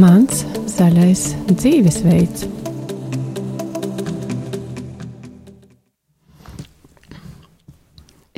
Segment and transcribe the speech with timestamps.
[0.00, 2.46] Mans zaļais dzīvesveids.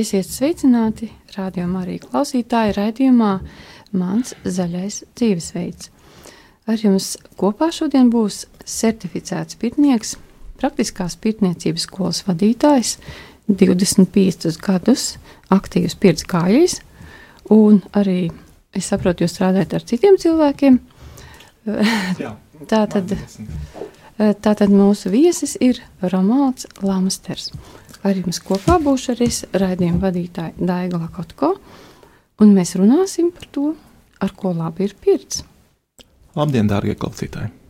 [0.03, 3.33] Esiet sveicināti rādījumā arī klausītāji raidījumā
[3.95, 5.91] Mans zaļais dzīvesveids.
[6.67, 10.17] Ar jums kopā šodien būs certificēts pirtnieks,
[10.59, 12.97] praktiskās pirtniecības skolas vadītājs,
[13.49, 15.17] 25 gadus
[15.53, 16.79] aktīvs pirts kājais,
[17.53, 18.31] un arī
[18.73, 20.79] es saprotu, jūs strādājat ar citiem cilvēkiem.
[22.21, 22.35] Jā,
[22.71, 23.15] Tātad,
[24.43, 27.51] tātad mūsu viesis ir Romanis Lamasters.
[28.03, 29.29] Ar jums kopā būšu arī
[29.63, 31.53] raidījuma vadītāja Daiga Lakotko,
[32.43, 33.73] un mēs runāsim par to,
[34.23, 35.43] ar ko labi ir pirts.
[36.39, 37.62] Labdien, dārgie klausītāji!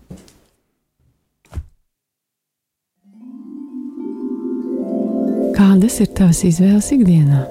[5.62, 7.44] Kādas ir tavas izvēles ikdienā?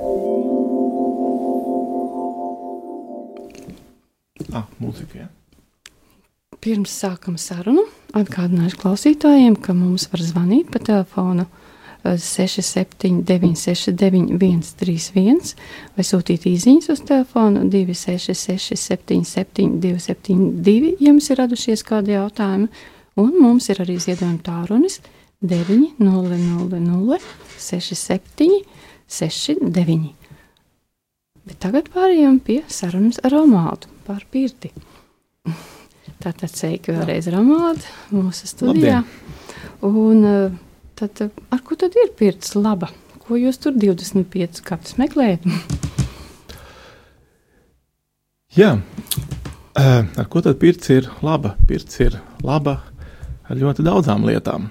[4.52, 5.28] Ah, mūzika, jā.
[6.60, 15.56] Pirms sākam sarunu, atgādināšu klausītājiem, ka mums var zvanīt pa telefonu eh, 679, 691, 131
[15.96, 22.68] vai sūtīt īsiņas uz telefonu 266, 77, 272, ja jums ir radušies kādi jautājumi.
[23.24, 24.44] Un mums ir arī ziedojuma
[25.42, 27.20] tālrunis 900,
[27.58, 28.62] 67,
[29.10, 30.14] 69.
[31.42, 34.72] Bet tagad pārējām pie sarunas ar Romuādu par pirti.
[36.22, 37.82] Tātad sveiki vēlreiz Romuādu
[38.14, 39.02] mūsu studijā.
[39.82, 40.58] Un eh,
[40.98, 42.92] tad eh, ar ko tad ir pirts laba?
[43.26, 45.48] Ko jūs tur 25 gadus meklējat?
[48.52, 48.76] Jā,
[49.72, 51.54] Eh, ar ko tad pirts ir laba?
[51.68, 52.74] Pirts ir laba
[53.48, 54.68] ar ļoti daudzām lietām.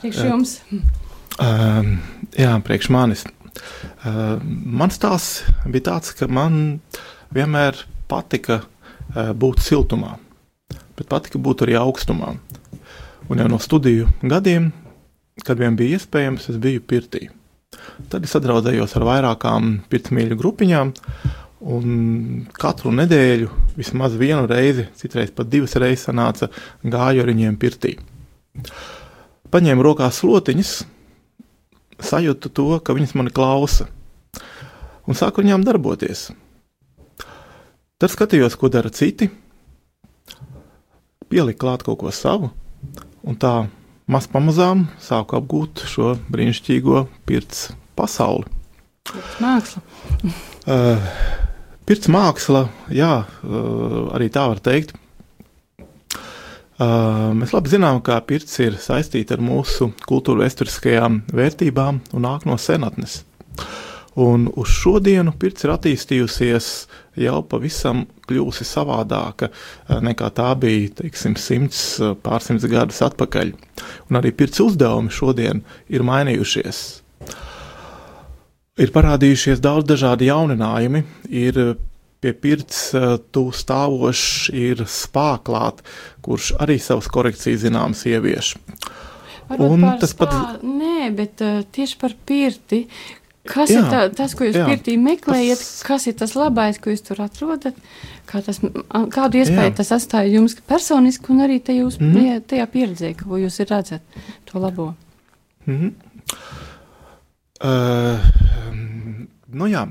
[0.00, 0.58] Priekš jums.
[1.36, 1.96] Uh,
[2.36, 3.24] jā, priekš manis.
[4.04, 6.80] Uh, mans stāsts bija tāds, ka man
[7.34, 7.78] vienmēr
[8.10, 10.16] patika uh, būt siltumā,
[10.96, 12.34] bet patika būt arī augstumā.
[13.26, 14.70] Un jau no studiju gadiem,
[15.44, 17.26] kad vien bija iespējams, es biju pirtī.
[18.12, 20.92] Tad es sadraudzējos ar vairākām pirtsmīļu grupiņām,
[21.66, 26.50] un katru nedēļu vismaz vienu reizi, citreiz pat divas reizes sanāca
[26.84, 27.96] gāju ar viņiem pirtī.
[29.52, 30.72] Paņēmu rokās slotiņas,
[32.02, 33.86] sajūtu to, ka viņas mani klausa,
[35.06, 36.28] un sāku viņām darboties.
[37.96, 39.30] Tad skatījos, ko dara citi,
[41.30, 42.50] pieliku klāt kaut ko savu,
[43.24, 43.54] un tā
[44.10, 48.50] maz pamazām sāku apgūt šo brīnišķīgo pirts pasauli.
[49.40, 49.82] Māksla.
[50.66, 51.08] Uh,
[51.86, 54.96] pirts māksla, jā, uh, arī tā var teikt.
[56.76, 62.44] Uh, mēs labi zinām, ka pirts ir saistīta ar mūsu kultūra vēsturiskajām vērtībām un nāk
[62.44, 63.22] no senatnes.
[64.20, 66.68] Un uz šodienu pirts ir attīstījusies
[67.20, 73.56] jau pavisam kļūsi savādāka uh, nekā tā bija, teiksim, simts, uh, pārsimts gadus atpakaļ.
[74.10, 76.84] Un arī pirts uzdevumi šodien ir mainījušies.
[78.84, 81.78] Ir parādījušies daudz dažādi jauninājumi, ir
[82.26, 82.82] pie pirts
[83.32, 85.84] tu stāvošs, ir spāklāt,
[86.26, 88.56] kurš arī savas korekcijas zināmas ievieš.
[89.46, 92.80] Varbūt Un tas pat- spā- Nē, bet uh, tieši par pirti.
[93.46, 94.64] Kas Jā, ir tā, tas, ko jūs jā.
[94.66, 95.60] pirtī meklējat?
[95.62, 97.76] Tas- Kas ir tas labais, ko jūs tur atrodat?
[98.26, 98.58] Kā tas,
[99.14, 99.76] kādu iespēju Jā.
[99.78, 102.42] tas atstāja jums personiski un arī te jūs, mm.
[102.50, 104.02] tajā pieredzē, ko jūs redzat
[104.50, 104.88] to labo?
[105.70, 105.94] Mhm.
[107.62, 108.18] Uh,
[109.56, 109.86] nu jā.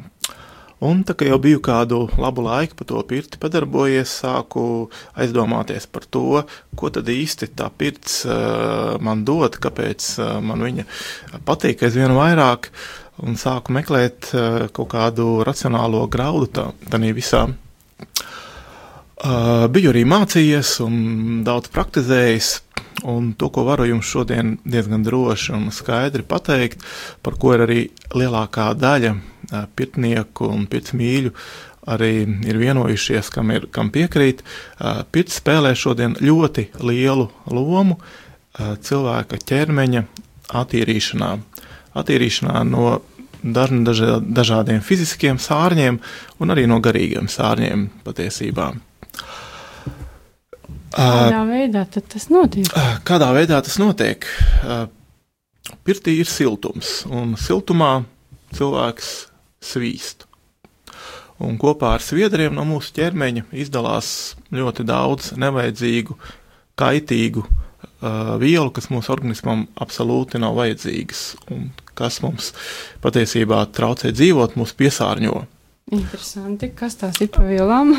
[0.84, 6.04] Un tā kā jau biju kādu labu laiku par to pirti padarbojies, sāku aizdomāties par
[6.12, 6.44] to,
[6.76, 10.84] ko tad īsti tā pirts uh, man dod, kāpēc uh, man viņa
[11.48, 12.68] patīk aizvien vairāk,
[13.24, 17.48] un sāku meklēt uh, kaut kādu racionālo graudu tanī visā.
[19.16, 20.98] Uh, biju arī mācījies un
[21.48, 22.50] daudz praktizējis,
[23.04, 26.84] un to, ko varu jums šodien diezgan droši un skaidri pateikt,
[27.22, 27.80] par ko ir arī
[28.16, 29.16] lielākā daļa
[29.76, 31.34] pirtnieku un pirtsmīļu
[31.86, 32.14] arī
[32.50, 34.42] ir vienojušies, kam, ir, kam piekrīt.
[35.14, 38.00] Pirts spēlē šodien ļoti lielu lomu
[38.56, 40.06] cilvēka ķermeņa
[40.56, 41.30] attīrīšanā.
[41.96, 43.00] Attīrīšanā no
[43.44, 46.02] daža, dažādiem fiziskiem sārņiem
[46.42, 48.72] un arī no garīgiem sārņiem patiesībā.
[48.74, 49.45] Uh,
[50.94, 52.70] Kādā veidā tas notiek?
[53.08, 54.28] Kādā veidā tas notiek?
[55.86, 58.04] Pirtī ir siltums, un siltumā
[58.56, 59.12] cilvēks
[59.66, 60.26] svīst.
[61.42, 64.10] Un kopā ar sviedriem no mūsu ķermeņa izdalās
[64.56, 66.16] ļoti daudz nevajadzīgu,
[66.80, 71.26] kaitīgu uh, vielu, kas mūsu organismam absolūti nav vajadzīgas.
[71.52, 72.54] Un kas mums
[73.04, 75.42] patiesībā traucē dzīvot, mūs piesārņo.
[75.96, 77.94] Interesanti, kas tās ir pa vielām?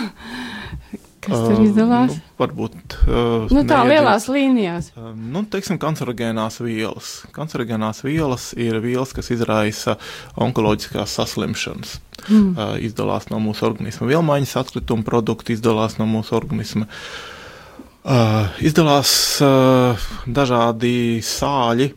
[1.27, 2.15] Kas tur izdalās?
[2.15, 3.91] Uh, nu, varbūt uh, nu, tā neiedir.
[3.91, 4.91] lielās līnijās.
[4.95, 7.13] Uh, nu, teiksim, kancerogēnās vielas.
[7.35, 9.97] Kancerogēnās vielas ir vielas, kas izraisa
[10.39, 11.97] onkoloģiskās saslimšanas.
[12.29, 12.53] Mm.
[12.55, 16.87] Uh, izdalās no mūsu organisma vielmaiņas atkrituma produkti, izdalās no mūsu organisma.
[18.07, 19.11] Uh, izdalās
[19.43, 21.89] uh, dažādi sāļi,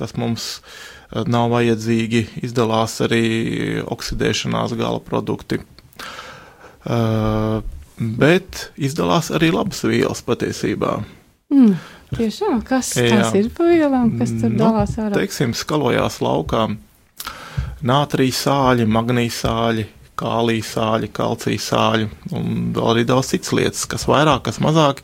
[0.00, 3.22] kas mums uh, nav vajadzīgi, izdalās arī
[3.86, 5.60] oksidēšanās gala produkti.
[6.82, 7.62] Uh,
[7.98, 10.98] bet izdalās arī labas vielas patiesībā.
[11.52, 11.74] Mm,
[12.16, 13.10] tiešām, kas Jā.
[13.18, 15.14] tas ir pa vielām, kas tur nu, dalās ārā?
[15.18, 16.70] Teiksim, skalojās laukā
[17.86, 19.86] nātrija sāļi, magnīja sāļi,
[20.22, 22.08] kālija sāļi, kalcija sāļi
[22.38, 25.02] un vēl arī daudz citas lietas, kas vairāk, kas mazāk.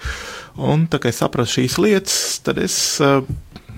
[0.58, 3.20] Un tā kā es sapratu šīs lietas, tad es uh,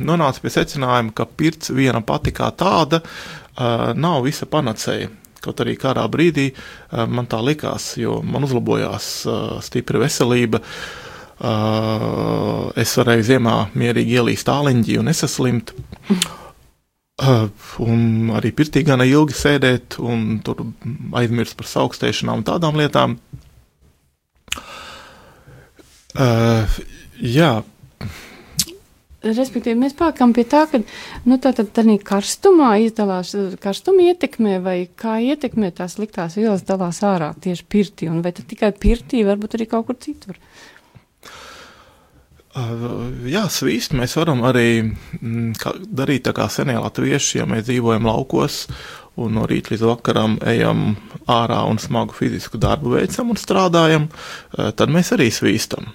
[0.01, 5.11] nonācu pie secinājuma, ka pirts viena pati kā tāda uh, nav visa panacēja.
[5.41, 10.63] Kaut arī kādā brīdī uh, man tā likās, jo man uzlabojās uh, stipra veselība.
[11.41, 15.73] Uh, es varēju ziemā mierīgi ielīst tāliņģī un nesaslimt.
[17.85, 20.63] Un arī pirtī gana ilgi sēdēt un tur
[21.21, 23.17] aizmirst par augstēšanām un tādām lietām.
[27.21, 27.51] Jā,
[29.21, 30.81] Respektīvi, mēs pārkam pie tā, ka
[31.29, 37.03] nu, tā tad tādā karstumā izdalās, karstuma ietekmē vai kā ietekmē tās sliktās vielas dalās
[37.05, 40.41] ārā tieši pirtī, un vai tad tikai pirtī, varbūt arī kaut kur citur.
[43.31, 45.53] Jā, svīst mēs varam arī mm,
[45.87, 48.65] darīt tā kā senie latvieši, ja mēs dzīvojam laukos
[49.21, 50.97] un no rīta līdz vakaram ejam
[51.31, 54.09] ārā un smagu fizisku darbu veicam un strādājam,
[54.57, 55.93] tad mēs arī svīstam.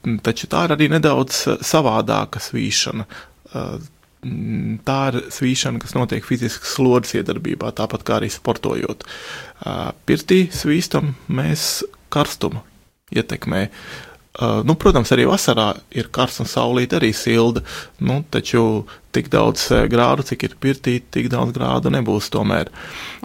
[0.00, 3.06] Taču tā ir arī nedaudz eh, savādāka svīšana.
[3.52, 3.88] Eh,
[4.84, 9.04] tā ir svīšana, kas notiek fiziskas slodzes iedarbībā, tāpat kā arī sportojot.
[9.04, 11.82] Eh, pirtī svīstam mēs
[12.12, 12.64] karstumu
[13.12, 13.68] ietekmē.
[14.64, 17.64] Nu, protams, arī vasarā ir karsts un saulīte arī silda,
[18.06, 22.70] nu, taču tik daudz grādu, cik ir pirtī, tik daudz grādu nebūs tomēr.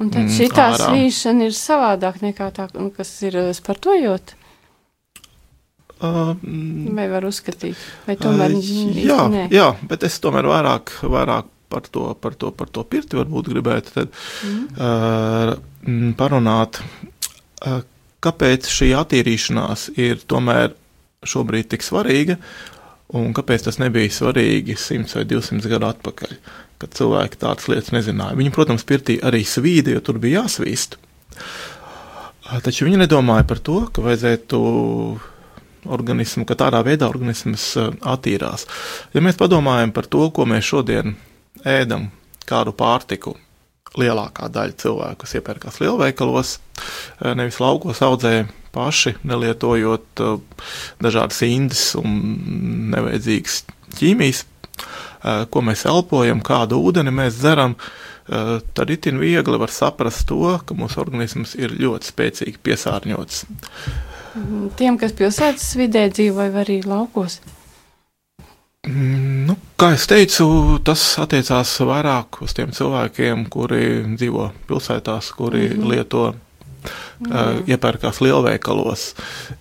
[0.02, 2.66] Un tad šī tā svīšana ir savādāk nekā tā,
[2.98, 4.34] kas ir sportojot?
[6.02, 8.56] Vai var uzskatīt, vai tomēr
[9.00, 9.46] jā, nē?
[9.54, 13.94] jā, bet es tomēr vairāk, vairāk par to, par to, par to pirti varbūt gribētu
[13.96, 14.16] tad,
[14.46, 14.66] mm.
[14.76, 16.82] uh, parunāt,
[17.64, 17.80] uh,
[18.26, 20.76] kāpēc šī attīrīšanās ir tomēr
[21.26, 22.38] šobrīd tik svarīga
[23.16, 26.36] un kāpēc tas nebija svarīgi 100 vai 200 gadu atpakaļ,
[26.82, 28.38] kad cilvēki tādas lietas nezināja.
[28.38, 30.98] Viņi, protams, pirtī arī svīda, jo tur bija jāsvīst.
[32.46, 34.60] Uh, taču viņi nedomāja par to, ka vajadzētu
[35.86, 38.66] organismu, ka tādā veidā organisms eh, attīrās.
[39.14, 41.16] Ja mēs padomājam par to, ko mēs šodien
[41.66, 42.10] ēdam,
[42.50, 43.36] kādu pārtiku,
[43.96, 48.36] lielākā daļa cilvēku, kas iepērkās lielveikalos, eh, nevis laukos audzē
[48.76, 50.66] paši, nelietojot eh,
[51.04, 52.18] dažādas indes un
[52.96, 53.64] nevajadzīgas
[54.00, 54.46] ķīmijas,
[55.50, 57.72] ko mēs elpojam, kādu ūdeni mēs dzeram,
[58.28, 63.40] tad itin viegli var saprast to, ka mūsu organisms ir ļoti spēcīgi piesārņots.
[64.76, 67.40] Tiem, kas pilsētas vidē dzīvo vai arī laukos?
[68.86, 70.48] Mm, nu, kā jau teicu,
[70.86, 73.86] tas attiecās vairāk uz tiem cilvēkiem, kuri
[74.18, 75.90] dzīvo pilsētās, kuri mm -hmm.
[75.92, 76.26] lieto
[76.86, 79.06] Uh, iepērkās lielveikalos.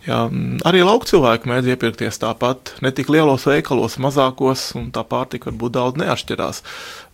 [0.08, 0.24] Jā,
[0.66, 5.76] arī lauku cilvēki mēdz iepirkties tāpat, ne tik lielos veikalos, mazākos, un tā pārtika varbūt
[5.76, 6.62] daudz neatšķirās.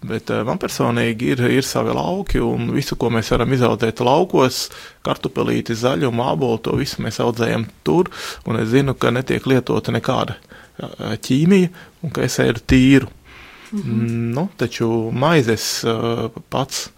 [0.09, 4.62] Bet man personīgi ir, ir savi lauki, un visu, ko mēs varam izaudzēt laukos,
[5.05, 8.09] kartupelīti, zaļumu, ābolu, to visu mēs audzējam tur,
[8.49, 10.38] un es zinu, ka netiek lietota nekāda
[11.21, 11.69] ķīmija,
[12.00, 13.12] un ka es ēdu tīru.
[13.71, 14.35] Mm -hmm.
[14.35, 15.85] nu, taču maizes
[16.49, 16.88] pats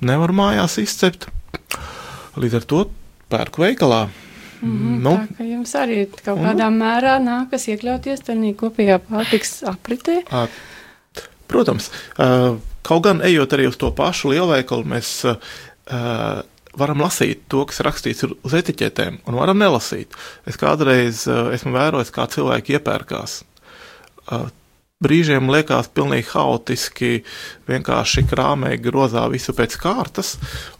[0.00, 1.28] nevar mājās izcept.
[2.36, 2.80] Līdz ar to
[3.32, 4.06] pērku veikalā.
[4.60, 9.62] Mm -hmm, nu, tā, jums arī kaut kādā un, mērā nākas iekļauties tajā kopējā pārtiks
[9.68, 10.22] apritē.
[10.30, 10.46] A,
[11.48, 11.90] protams,
[12.82, 15.26] kaut gan ejot arī uz to pašu lielveikalu, mēs
[16.78, 20.16] varam lasīt to, kas rakstīts uz etiķetēm, un varam nelasīt.
[20.46, 23.42] Es kādreiz esmu vērojis, kā cilvēki iepērkās
[25.04, 27.10] brīžiem liekas pilnīgi haotiski,
[27.68, 30.36] vienkārši krāmē grozā visu pēc kārtas,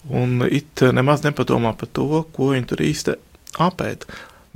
[0.09, 3.17] un it nemaz nepadomā par to, ko viņi tur īsti
[3.67, 4.07] apēd.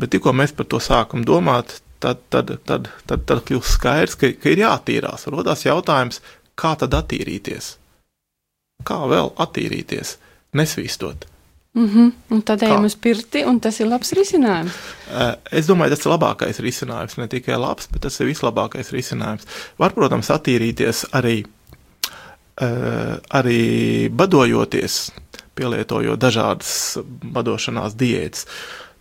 [0.00, 4.32] Bet tikko mēs par to sākam domāt, tad, tad, tad, tad, tad kļūst skaidrs, ka,
[4.40, 5.28] ka ir jātīrās.
[5.28, 6.22] Rodās jautājums,
[6.56, 7.74] kā tad attīrīties?
[8.88, 10.16] Kā vēl attīrīties,
[10.56, 11.29] nesvīstot?
[11.74, 12.12] Mm -hmm.
[12.28, 14.72] Un tad ejam uz pirti, un tas ir labs risinājums.
[15.10, 17.16] Uh, es domāju, tas ir labākais risinājums.
[17.16, 19.46] Ne tikai labs, bet tas ir vislabākais risinājums.
[19.78, 21.44] Var, protams, attīrīties arī,
[22.62, 25.12] uh, arī badojoties,
[25.54, 28.46] pielietojot dažādas badošanās diētas.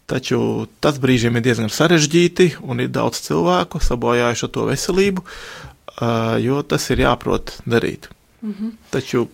[0.05, 6.61] Taču tas brīžiem ir diezgan sarežģīti, un ir daudz cilvēku sabojājuši to veselību, uh, jo
[6.61, 8.09] tas ir jāprot darīt.
[8.41, 8.71] Mm -hmm.
[8.89, 9.27] Taču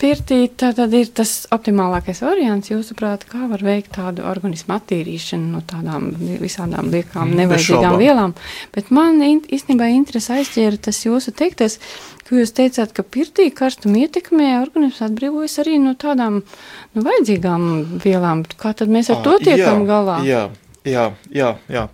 [0.00, 6.06] Pirtī tad ir tas optimālākais variants, jūsuprāt, kā var veikt tādu organismu attīrīšanu no tādām
[6.40, 8.32] visādām liekām, mm, nevajadzīgām vielām.
[8.72, 11.76] Bet man īstenībā interesi aizķēra tas jūsu teiktais,
[12.24, 17.66] ka jūs teicāt, ka pirtī karstuma ietekmē organisms atbrīvojas arī no tādām nu, vajadzīgām
[18.00, 18.46] vielām.
[18.56, 20.20] Kā tad mēs ar to tiekam jā, galā?
[20.24, 20.44] Jā,
[20.88, 21.50] jā, jā.
[21.68, 21.88] jā.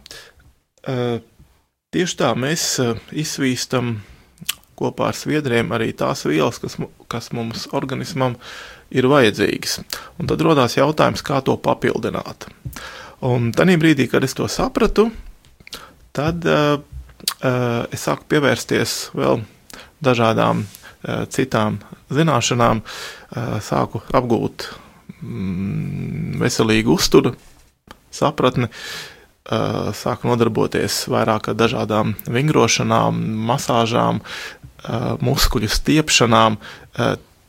[0.86, 1.16] Uh,
[1.90, 3.96] tieši tā mēs uh, izsvīstam
[4.78, 6.78] kopā ar sviedriem arī tās vielas, kas,
[7.10, 8.36] kas mums organismam
[8.90, 9.80] ir vajadzīgas.
[10.20, 12.48] Un tad rodās jautājums, kā to papildināt.
[13.26, 15.08] Un tajā brīdī, kad es to sapratu,
[16.16, 19.42] tad uh, uh, es sāku pievērsties vēl
[20.04, 21.80] dažādām uh, citām
[22.12, 24.68] zināšanām, uh, sāku apgūt
[25.22, 27.34] mm, veselīgu uzturu,
[28.14, 28.70] sapratni.
[29.46, 34.18] Uh, sāku nodarboties vairāk ar dažādām vingrošanām, masāžām,
[35.25, 36.61] muskuļu stiepšanām.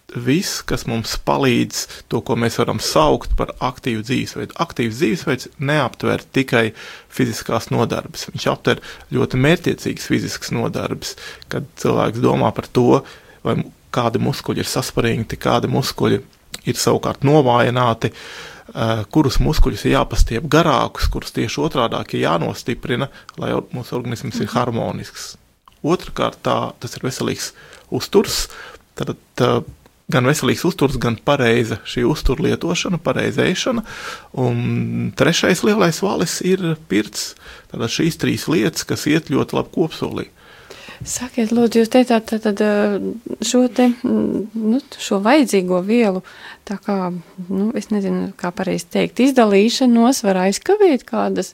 [0.08, 4.56] Viss, kas mums palīdz, to, ko mēs varam saukt par aktīvu dzīvesveidu.
[4.64, 6.70] Aktīvs dzīvesveids neaptver tikai
[7.12, 8.30] fiziskās nodarbes.
[8.32, 8.80] Viņš aptver
[9.12, 11.18] ļoti mērķiecīgas fiziskas nodarbes,
[11.52, 13.02] kad cilvēks domā par to,
[13.44, 13.58] vai
[13.92, 16.22] kādi muskuļi ir sasparingti, kādi muskuļi
[16.72, 18.14] ir savukārt novājināti.
[19.12, 23.08] Kurus muskuļus ir jāpastiep garākus, kurus tieši otrādi ir jānostiprina,
[23.40, 24.56] lai mūsu organisms ir mhm.
[24.56, 25.34] harmonisks.
[25.86, 27.52] Otrakārt, tā, tas ir veselīgs
[27.94, 28.46] uzturs.
[28.98, 29.52] Tad, tā,
[30.12, 33.84] gan veselīgs uzturs, gan pareiza šī uztura lietošana, pareiza ēšana.
[34.40, 37.34] Un trešais lielais valis ir pirts.
[37.72, 40.30] Tātad šīs trīs lietas, kas iet ļoti labi kopsolī.
[41.06, 42.62] Sakiet, lūdzu, jūs teicāt, tad
[43.46, 46.24] šo te, nu, šo vajadzīgo vielu,
[46.66, 47.12] tā kā,
[47.52, 51.54] nu, es nezinu, kā pareizi teikt, izdalīšanos var aizkavēt kādas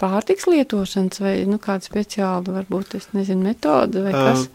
[0.00, 4.40] pārtiks lietošanas vai, nu, kāda speciāla, varbūt, es nezinu, metoda vai kas?
[4.46, 4.50] Uh,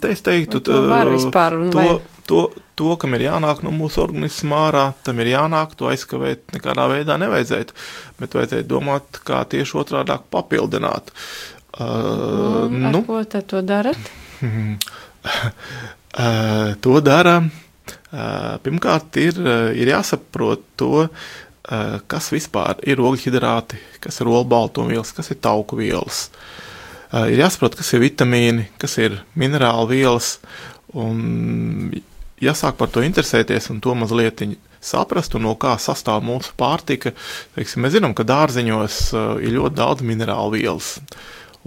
[0.00, 0.72] te es teiktu, to,
[1.10, 1.86] vispār, to, vai...
[2.28, 2.40] to,
[2.80, 7.14] to, kam ir jānāk no mūsu organisma ārā, tam ir jānāk, to aizkavēt nekādā veidā
[7.20, 7.70] nevajadzētu,
[8.22, 11.04] bet vajadzētu domāt, kā tieši otrādāk papildināt.
[11.76, 14.02] Uh, Un, nu, ko tad to darat?
[14.42, 14.48] uh,
[16.82, 17.36] to dara.
[18.10, 21.49] Uh, pirmkārt, ir, uh, ir jāsaprot to, uh,
[22.10, 26.26] kas vispār ir ogļhidrāti, kas ir olbaltumvielas, kas ir tauku vielas.
[27.10, 30.36] Uh, ir jāsaprot, kas ir vitamīni, kas ir minerāli vielas,
[30.94, 31.90] un
[32.42, 34.42] jāsāk par to interesēties un to mazliet
[34.80, 37.12] saprast, no kā sastāv mūsu pārtika.
[37.56, 40.94] Teiksim, mēs zinām, ka dārzeņos uh, ir ļoti daudz minerālu vielas.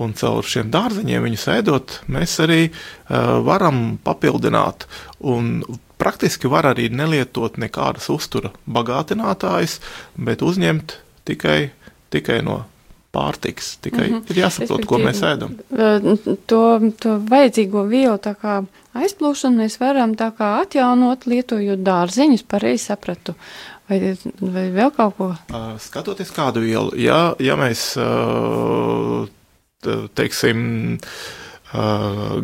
[0.02, 4.88] Un caur šiem dārzeņiem viņus ēdot, mēs arī uh, varam papildināt.
[5.22, 5.60] Un
[6.04, 9.80] praktiski var arī nelietot nekādas uztura bagātinātājas,
[10.20, 10.98] bet uzņemt
[11.30, 11.72] tikai,
[12.14, 12.64] tikai no
[13.14, 13.78] pārtiks.
[13.82, 14.32] Tikai mm -hmm.
[14.32, 15.58] ir jāsaprot, ko mēs ēdam.
[16.48, 16.62] To,
[17.00, 18.18] to vajadzīgo vielu
[18.94, 23.36] aizplūšanu mēs varam atjaunot, lietojot dārzeņus, pareizi sapratu.
[23.90, 25.26] Vai, vai vēl kaut ko?
[25.52, 29.28] Uh, skatoties kādu vielu, ja, ja mēs uh,
[30.16, 30.88] teiksim,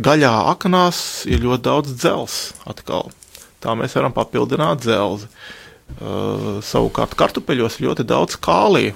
[0.09, 3.11] gaļā aknās ir ļoti daudz dzelzs atkal.
[3.63, 5.29] Tā mēs varam papildināt dzelzi.
[6.63, 8.93] Savukārt kartupeļos ļoti daudz kālija.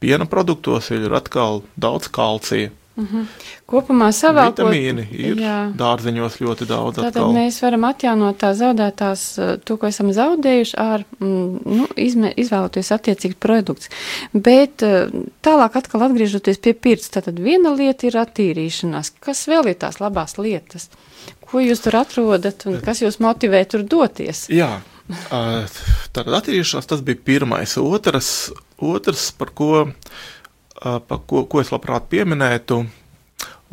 [0.00, 2.72] Piena produktos ir atkal daudz kalcija.
[2.96, 3.26] Mm -hmm.
[3.66, 4.58] Kopumā savākot.
[4.58, 5.72] Vitamīni ir jā.
[5.74, 6.98] dārzeņos ļoti daudz.
[6.98, 7.32] Tātad atkal.
[7.34, 12.92] mēs varam atjaunot tā zaudētās, eh, to, ko esam zaudējuši, ar, mm, nu, izmē, izvēloties
[12.94, 13.88] attiecīgs produkts.
[14.32, 15.10] Bet eh,
[15.42, 19.12] tālāk atkal atgriežoties pie pirts, tātad viena lieta ir attīrīšanās.
[19.20, 20.88] Kas vēl ir tās labās lietas?
[21.40, 24.46] Ko jūs tur atrodat un kas jūs motivē tur doties?
[24.48, 24.80] Jā.
[26.12, 27.76] Tātad attīrīšanās tas bija pirmais.
[27.76, 29.88] Otrs, otrs par ko
[30.80, 32.80] ko, ko es labprāt pieminētu,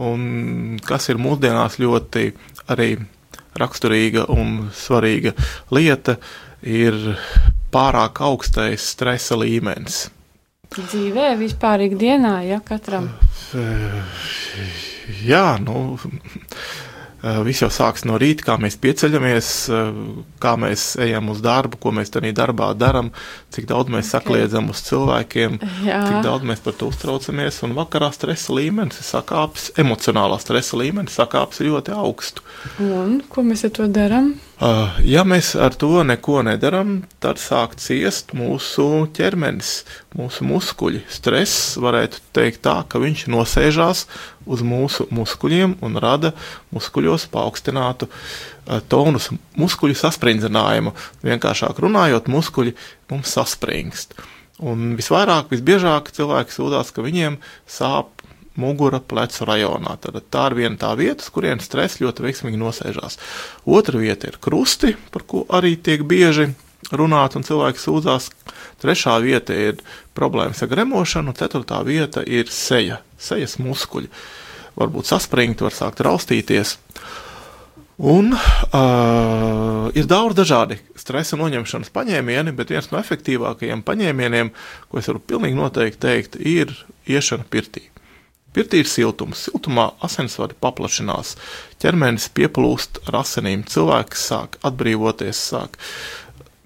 [0.02, 0.22] un
[0.86, 2.30] kas ir mūsdienās ļoti
[2.72, 2.94] arī
[3.60, 5.34] raksturīga un svarīga
[5.74, 6.18] lieta,
[6.62, 6.98] ir
[7.74, 10.06] pārāk augstais stresa līmenis.
[10.72, 13.10] Dzīvē, vispār ikdienā, ja katram?
[15.26, 15.98] Jā, nu,
[17.22, 19.90] viss jau sākas no rīta, kā mēs pieceļamies, eh,
[20.42, 23.12] kā mēs ejam uz darbu, ko mēs tajā darbā darām,
[23.54, 24.14] cik daudz mēs okay.
[24.16, 26.02] sakliedzam uz cilvēkiem, Jā.
[26.08, 27.62] cik daudz mēs par to uztraucamies.
[27.68, 32.42] Un vakarā stresa līmenis sakāps, emocionālā stresa līmenis sakāps ļoti augstu.
[32.80, 34.34] Un ko mēs ar to darām?
[34.62, 39.72] Uh, ja mēs ar to neko nedaram, tad sāk ciest mūsu ķermenis,
[40.14, 41.02] mūsu muskuļi.
[41.10, 44.06] Stress varētu teikt tā, ka viņš nosēžās
[44.46, 46.34] uz mūsu muskuļiem un rada
[46.76, 49.30] muskuļos paaugstinātu uh, tonus,
[49.60, 50.96] muskuļu sasprindzinājumu.
[51.26, 52.76] Vienkāršāk runājot, muskuļi
[53.12, 54.18] mums saspringst.
[54.62, 58.22] Un visvairāk, visbiežāk cilvēki sūdzās, ka viņiem sāp
[58.60, 59.96] mugura plecu rajonā.
[60.02, 63.18] Tad tā ir viena tā vieta, uz kurienes stress ļoti veiksmīgi nosēžās.
[63.66, 66.52] Otra vieta ir krusti, par ko arī tiek bieži
[66.90, 68.30] runāt, un cilvēki sūdzās.
[68.82, 69.82] Trešā vieta ir
[70.18, 74.10] problēmas ar gremošanu, ceturtā vieta ir seja, sejas muskuļi.
[74.80, 76.78] Varbūt saspringti, var sākt raustīties.
[78.02, 84.50] Un uh, ir daudz dažādi stresa noņemšanas paņēmieni, bet viens no efektīvākajiem paņēmieniem,
[84.90, 86.74] ko es varu pilnīgi noteikti teikt, ir
[87.06, 87.92] iešana pirtī.
[88.52, 91.38] Pirtī ir siltums, siltumā asinsvadi paplašinās,
[91.80, 95.78] ķermenis pieplūst ar asinīm, cilvēks sāk atbrīvoties, sāk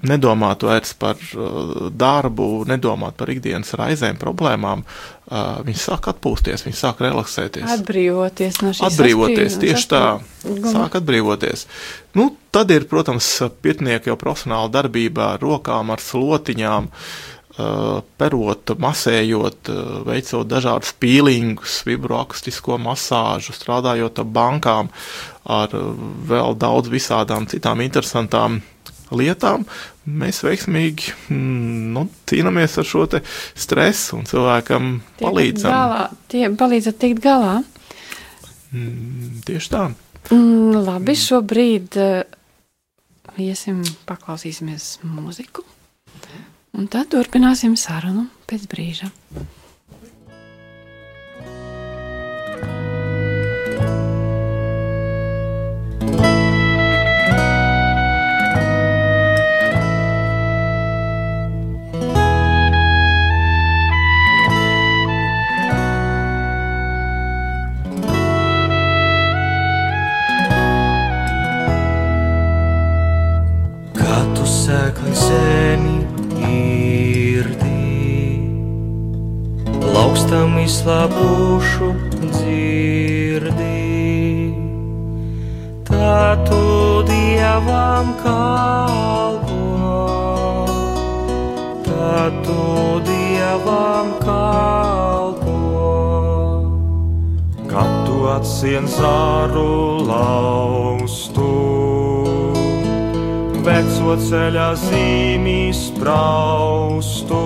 [0.09, 4.85] nedomāt vairs par uh, darbu, nedomāt par ikdienas raizēm, problēmām.
[5.25, 7.67] Uh, viņi sāk atpūsties, viņi sāk relaksēties.
[7.79, 10.03] Atbrīvoties no šīs Atbrīvoties, tieši tā,
[10.69, 11.65] sāk atbrīvoties.
[12.17, 13.29] Nu, tad ir, protams,
[13.65, 16.91] pirtnieki jau profesionāla darbībā ar rokām, ar slotiņām.
[16.91, 24.89] Uh, Uh, perot, masējot, uh, veicot dažādus pīlingus, vibroakustisko masāžu, strādājot ar bankām,
[25.47, 25.93] ar uh,
[26.27, 28.57] vēl daudz visādām citām interesantām
[29.17, 29.65] lietām,
[30.05, 35.72] mēs veiksmīgi mm, nu, cīnāmies ar šo stresu un cilvēkam tiek palīdzam.
[35.72, 37.60] Galā, tie palīdzat tikt galā.
[38.72, 39.86] Mm, tieši tā.
[40.31, 42.24] Mm, labi, šobrīd uh,
[43.41, 45.65] iesim paklausīsimies mūziku.
[46.75, 49.12] Un tad turpināsim sarunu pēc brīža.
[80.66, 81.88] Izslāpušu
[82.34, 83.66] dzirdī.
[85.86, 86.62] Tā tu
[87.06, 89.60] dievam kalpo,
[91.86, 92.64] tā tu
[93.06, 95.60] dievam kalpo.
[97.70, 101.51] Kad tu atsien zāru laustu,
[103.70, 107.44] veco ceļā zīmīs spraustu.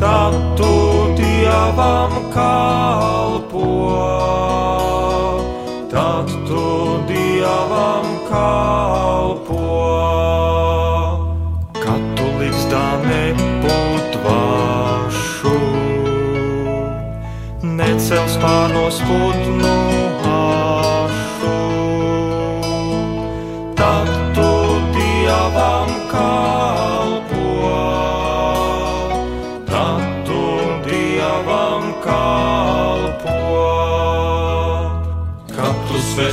[0.00, 0.89] Tad tu
[1.50, 3.66] dievam kalpo,
[5.90, 6.66] tad tu
[7.10, 9.66] dievam kalpo.
[11.82, 14.46] Kad tu līdzdā neputvašu,
[17.66, 19.79] necels pārnos putnu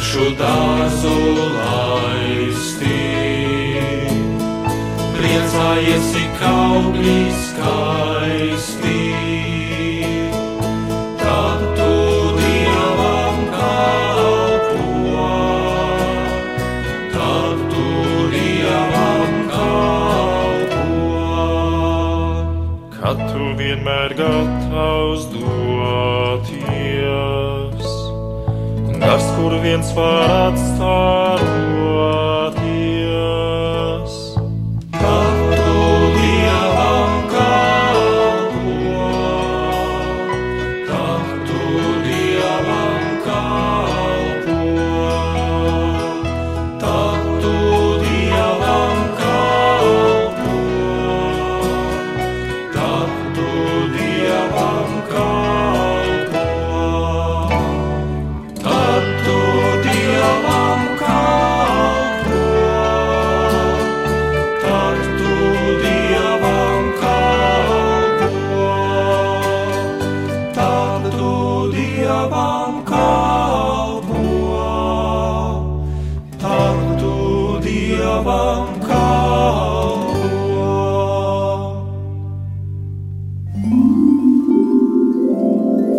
[0.07, 1.15] svešu dārzu
[1.51, 2.99] laisti.
[5.17, 6.96] Priecājies, cik augļi
[29.77, 31.26] kur viens var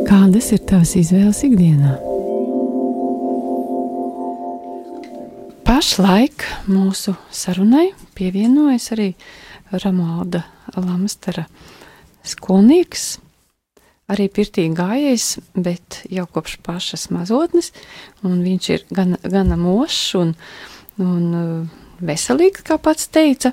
[0.08, 1.98] Kādas ir tavas izvēles ikdienā?
[5.78, 9.12] pašlaik mūsu sarunai pievienojas arī
[9.70, 10.40] Ramalda
[10.74, 11.44] Lamstara
[12.26, 13.18] skolnieks,
[14.10, 17.70] arī pirtī gājējis, bet jau kopš pašas mazotnes,
[18.24, 20.34] viņš ir gan, gana mošs un,
[20.98, 21.68] un
[22.00, 23.52] veselīgs, kā pats teica,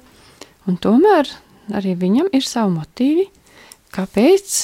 [0.69, 1.29] un tomēr
[1.75, 3.27] arī viņam ir savi motīvi,
[3.95, 4.55] kāpēc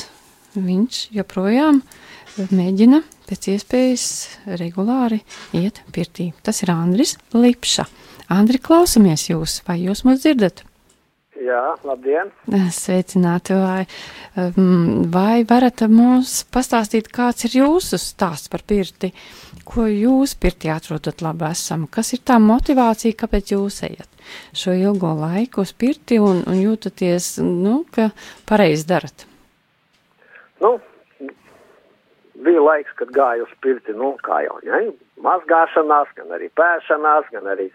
[0.58, 1.82] viņš joprojām
[2.52, 4.08] mēģina pēc iespējas
[4.60, 5.22] regulāri
[5.58, 6.32] iet pirtī.
[6.44, 7.88] Tas ir Andris Lipša.
[8.32, 10.63] Andri, klausamies jūs, vai jūs mūs dzirdat?
[11.41, 12.30] Jā, labdien!
[12.75, 13.86] Sveicināti, vai,
[14.38, 19.10] um, vai varat mums pastāstīt, kāds ir jūsu stāsts par pirti?
[19.65, 21.88] Ko jūs pirtī atrodat labi esam?
[21.89, 24.21] Kas ir tā motivācija, kāpēc jūs ejat
[24.54, 28.12] šo ilgo laiku uz pirti un, un jūtaties, nu, ka
[28.49, 29.25] pareizi darat?
[30.62, 30.75] Nu,
[32.45, 34.84] bija laiks, kad gāju uz pirti, nu, kā jau, ja,
[35.23, 37.67] mazgāšanās, gan arī pēšanās, gan arī,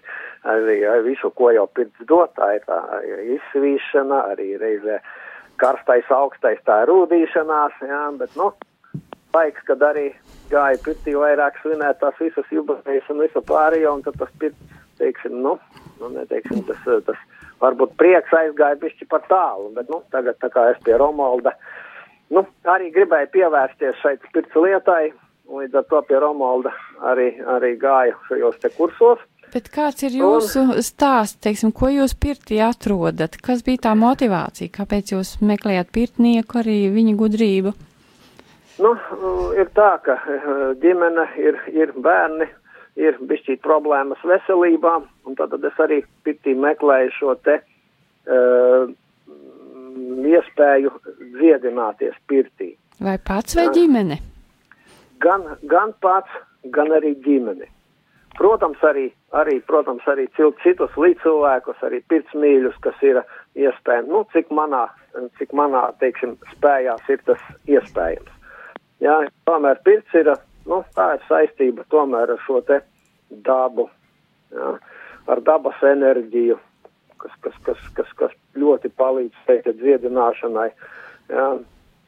[0.53, 2.81] arī visu, ko jau pirts dot, tā ir tā
[3.37, 5.01] izsvīšana, arī reizē
[5.63, 8.51] karstais, augstais, tā ir rūdīšanās, jā, bet, nu,
[9.37, 10.11] laiks, kad arī
[10.51, 15.41] gāja pirtī vairāk svinēt tās visas jubilejas un visu pārējo, un tad tas pirts, teiksim,
[15.45, 15.57] nu,
[16.01, 17.25] nu, neteiksim, tas, tas
[17.61, 21.57] varbūt prieks aizgāja bišķi par tālu, bet, nu, tagad tā kā es pie Romalda,
[22.35, 25.13] Nu, arī gribēju pievērsties šeit spirts lietai,
[25.51, 26.73] līdz ar to pie Romalda
[27.13, 29.23] arī, arī gāju šajos te kursos.
[29.55, 33.39] Bet kāds ir jūsu un, stāsts, teiksim, ko jūs pirtī atrodat?
[33.43, 34.73] Kas bija tā motivācija?
[34.75, 37.73] Kāpēc jūs meklējāt pirtnieku, arī viņa gudrību?
[38.83, 38.93] Nu,
[39.57, 40.51] ir tā, ka eh,
[40.83, 42.51] ģimene ir, ir bērni,
[43.01, 48.89] ir bišķīt problēmas veselībā, un tad es arī pirtī meklēju šo te uh,
[50.37, 50.93] iespēju
[51.37, 52.75] dziedināties pirtī.
[53.01, 54.17] Vai pats vai ģimene?
[55.23, 56.31] Gan, gan pats,
[56.75, 57.69] gan arī ģimene.
[58.37, 63.23] Protams, arī, arī, protams, arī citus līdzcilvēkus, arī pirtsmīļus, kas ir
[63.57, 64.83] iespējams, nu, cik manā,
[65.39, 68.35] cik manā, teiksim, spējās ir tas iespējams.
[69.01, 69.17] Jā,
[69.49, 70.29] tomēr pirts ir,
[70.69, 72.83] nu, tā ir saistība tomēr ar šo te
[73.49, 73.89] dabu,
[74.53, 74.75] jā,
[75.33, 76.59] ar dabas enerģiju,
[77.23, 80.69] kas, kas, kas, kas, kas ļoti palīdz teikt dziedināšanai.
[81.33, 81.49] Jā,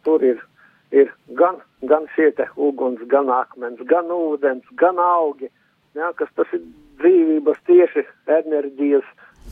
[0.05, 0.45] tur ir,
[0.93, 5.51] ir gan, gan šie te uguns, gan akmens, gan ūdens, gan augi,
[5.99, 6.65] jā, kas tas ir
[6.99, 8.05] dzīvības tieši
[8.39, 9.07] enerģijas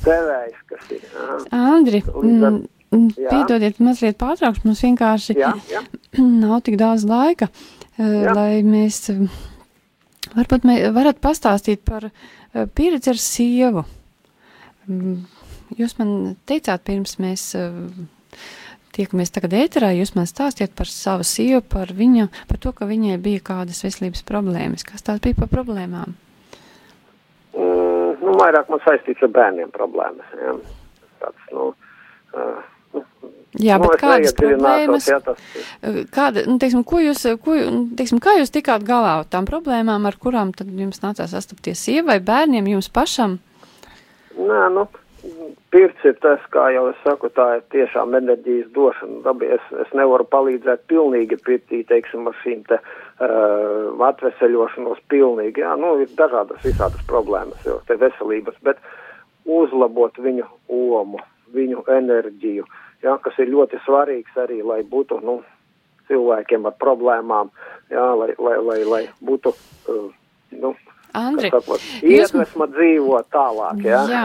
[0.04, 1.04] devējs, kas ir.
[1.06, 1.36] Jā.
[1.56, 2.58] Andri, mm,
[2.90, 5.84] mm, piedodiet mazliet pārtraukšu, mums vienkārši jā, jā.
[6.44, 7.50] nav tik daudz laika,
[7.98, 8.34] jā.
[8.36, 9.04] lai mēs,
[10.34, 12.10] varbūt mē, varat pastāstīt par
[12.74, 13.86] pieredzi ar sievu.
[14.90, 15.22] Mm,
[15.78, 16.12] jūs man
[16.48, 17.52] teicāt, pirms mēs
[18.96, 23.18] tiekamies tagad ēterā, jūs man stāstiet par savu sievu, par viņu, par to, ka viņai
[23.22, 24.86] bija kādas veselības problēmas.
[24.86, 26.16] Kas tās bija par problēmām?
[27.56, 30.32] Mm, nu, vairāk man saistīts ar bērniem problēmas.
[30.40, 30.56] Ja.
[31.22, 31.70] Tāds, nu,
[32.36, 32.64] uh,
[33.56, 35.40] Jā, nu, bet kādas problēmas, jā, tas...
[36.12, 37.54] kāda, nu, teiksim, ko jūs, ko,
[37.96, 42.18] teiksim, kā jūs tikāt galā ar tām problēmām, ar kurām tad jums nācās sastapties sievai,
[42.24, 43.38] bērniem, jums pašam?
[44.36, 44.84] Nē, nu,
[45.74, 49.20] pirts ir tas, kā jau es saku, tā ir tiešām enerģijas došana.
[49.24, 55.64] Dabi, es, es nevaru palīdzēt pilnīgi pirtī, teiksim, ar šīm te uh, atveseļošanos pilnīgi.
[55.64, 58.82] Jā, nu, ir dažādas visādas problēmas, jo te veselības, bet
[59.46, 61.20] uzlabot viņu omu,
[61.54, 62.66] viņu enerģiju,
[63.04, 65.40] jā, kas ir ļoti svarīgs arī, lai būtu, nu,
[66.10, 67.50] cilvēkiem ar problēmām,
[67.92, 69.54] jā, lai, lai, lai, lai būtu,
[69.90, 70.10] uh,
[70.56, 70.76] nu,
[71.16, 71.48] Andri,
[72.04, 72.74] iedvesma jūs...
[72.74, 74.02] dzīvot tālāk, jā.
[74.10, 74.24] jā.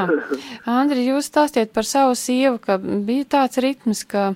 [0.69, 4.31] Andri, jūs stāstiet par savu sievu, ka bija tāds ritms, ka,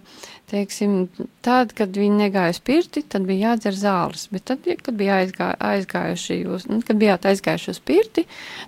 [0.52, 1.10] teiksim,
[1.46, 5.52] tad, kad viņi negāja uz pirti, tad bija jādzer zāles, bet tad, kad bija aizgā,
[5.74, 8.26] aizgājuši jūs, nu, kad bijāt aizgājuši uz pirti,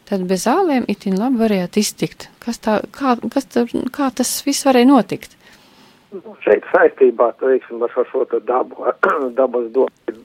[0.09, 2.29] tad bez zālēm itin labi varējāt iztikt.
[2.43, 5.37] Kas tā, kā, kas tā, kā tas viss varēja notikt?
[6.11, 8.95] Nu, šeit saistībā, teiksim, ar šo, šo dabu, ar
[9.39, 10.15] dabas dot,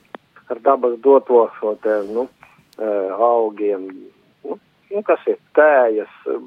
[0.51, 2.27] ar dabas doto šo te, nu,
[2.79, 3.87] augiem,
[4.43, 4.57] nu,
[4.89, 6.41] nu, kas ir tējas, uh,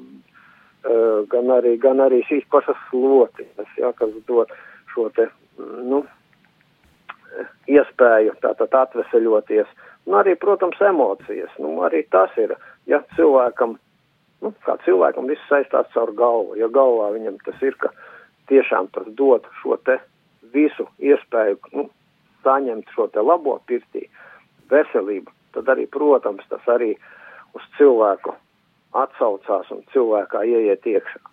[1.31, 4.51] gan, arī, gan arī šīs pašas slotiņas, ja, kas dod
[4.93, 6.03] šo te, nu,
[7.67, 9.67] iespēju tātad atveseļoties.
[10.07, 11.51] Un arī, protams, emocijas.
[11.59, 12.55] Nu, arī tas ir,
[12.87, 13.75] ja cilvēkam,
[14.43, 16.55] nu, kā cilvēkam viss saistās caur galvu.
[16.59, 17.91] Ja galvā viņam tas ir, ka
[18.51, 19.99] tiešām tas dod šo te
[20.53, 21.89] visu iespēju, nu,
[22.45, 24.05] saņemt šo te labo pirtī,
[24.71, 26.93] veselību, tad arī, protams, tas arī
[27.57, 28.33] uz cilvēku
[28.97, 31.23] atsaucās un cilvēkā ieiet iekšā.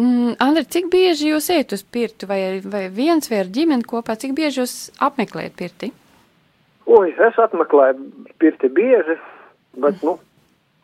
[0.00, 4.16] Mm, Andri, cik bieži jūs ejat uz pirti, vai, vai viens vai ar ģimeni kopā,
[4.16, 5.90] cik bieži jūs apmeklējat pirti?
[6.90, 9.18] Oi, es apmeklēju pirti bieži,
[9.82, 10.16] bet, nu,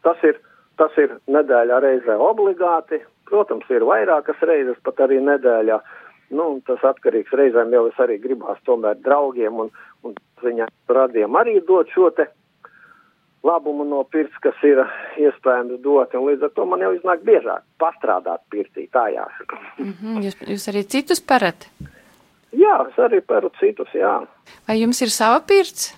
[0.05, 0.37] tas ir
[0.81, 3.01] tas ir nedēļā reizē obligāti.
[3.27, 5.81] Protams, ir vairākas reizes, pat arī nedēļā.
[6.37, 9.71] Nu, tas atkarīgs reizēm jau es arī gribās tomēr draugiem un,
[10.07, 12.29] un viņa radiem arī dot šo te
[13.47, 14.81] labumu no pirts, kas ir
[15.23, 19.61] iespējams dot, un līdz ar to man jau iznāk biežāk pastrādāt pirtī, tā jāsaka.
[19.79, 20.25] Mm -hmm.
[20.25, 21.69] jūs, jūs arī citus perat?
[22.53, 24.27] Jā, es arī peru citus, jā.
[24.69, 25.95] Vai jums ir sava pirts?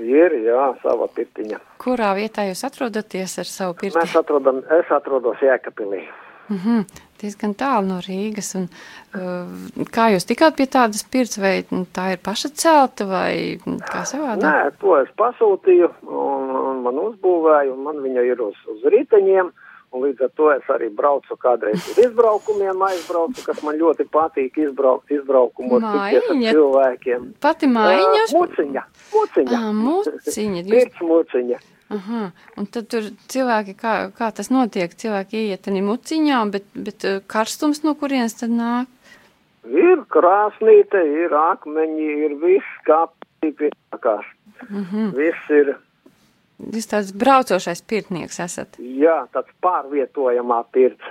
[0.00, 1.58] Ir, jā, sava pirtiņa.
[1.82, 3.98] Kurā vietā jūs atrodaties ar savu pirti?
[3.98, 6.08] Mēs atrodam, es atrodos Jēkapilī.
[6.48, 6.84] Mm -hmm.
[7.20, 8.52] Diezgan tālu no Rīgas.
[8.58, 8.68] Un,
[9.14, 11.60] uh, kā jūs tikāt pie tādas pirts, vai
[11.96, 14.44] tā ir paša celta, vai kā savādāk?
[14.44, 19.52] Nē, to es pasūtīju, un, un man uzbūvēju, un man viņa ir uz, uz riteņiem.
[19.90, 24.60] Un līdz ar to es arī braucu kādreiz uz izbraukumiem, aizbraucu, kas man ļoti patīk
[24.62, 27.24] izbraukt izbraukumos, ar cilvēkiem.
[27.42, 28.20] Pati mājiņa?
[28.22, 28.84] Ā, Muciņa,
[29.16, 29.58] muciņa.
[29.58, 30.62] Ah, muciņa.
[30.62, 31.58] Jūs, Pirts muciņa.
[31.90, 37.06] Aha, un tad tur cilvēki, kā, kā tas notiek, cilvēki ieiet arī muciņā, bet, bet
[37.08, 38.88] uh, karstums no kurienes tad nāk?
[39.66, 43.04] Ir krāsnīte, ir akmeņi, ir viss, kā
[43.44, 44.26] pienākās.
[44.68, 45.14] Mm -hmm.
[45.16, 45.74] Viss ir,
[46.60, 48.76] Jūs tāds braucošais pirtnieks esat.
[48.78, 51.04] jā, tāds pārvietojamā pirts.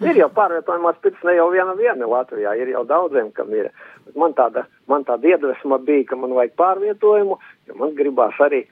[0.00, 3.70] Ir jau pārvietojamās pirts, ne jau viena viena Latvijā, ir jau daudziem, kam ir.
[4.14, 8.66] Man tāda, man tāda iedvesma bija, ka man vajag pārvietojumu, jo man gribās arī,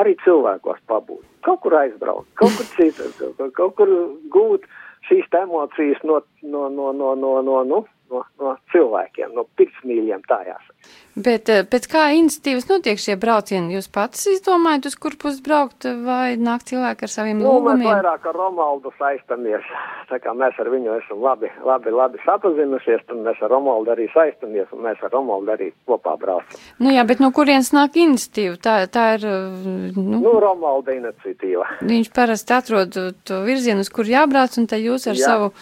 [0.00, 1.22] arī cilvēkos pabūt.
[1.44, 3.12] Kaut kur aizbraukt, kaut kur citur,
[3.58, 4.66] kaut, kur- gūt
[5.08, 10.40] šīs emocijas no, no, no, no, no, no, no, no, no cilvēkiem, no pirtsmīļiem tā
[10.46, 10.70] jāsaka.
[11.16, 13.72] Bet pēc kā iniciatīvas notiek šie braucieni?
[13.76, 17.86] Jūs pats izdomājat, uz kur pus braukt, vai nāk cilvēki ar saviem Nu, mēs lūgumiem?
[17.88, 19.68] vairāk ar Romaldu saistamies.
[20.10, 24.08] Tā kā mēs ar viņu esam labi, labi, labi sapazinušies, tad mēs ar Romaldu arī
[24.12, 26.60] saistamies, un mēs ar Romaldu arī kopā braucam.
[26.82, 28.58] Nu jā, bet no kurienes nāk iniciatīva?
[28.66, 31.70] Tā, tā ir, uh, nu, Nu, Romalda iniciatīva.
[31.86, 35.30] viņš parasti atrod to virzienu, uz kur jābrauc, un tad jūs ar Jā.
[35.30, 35.52] savu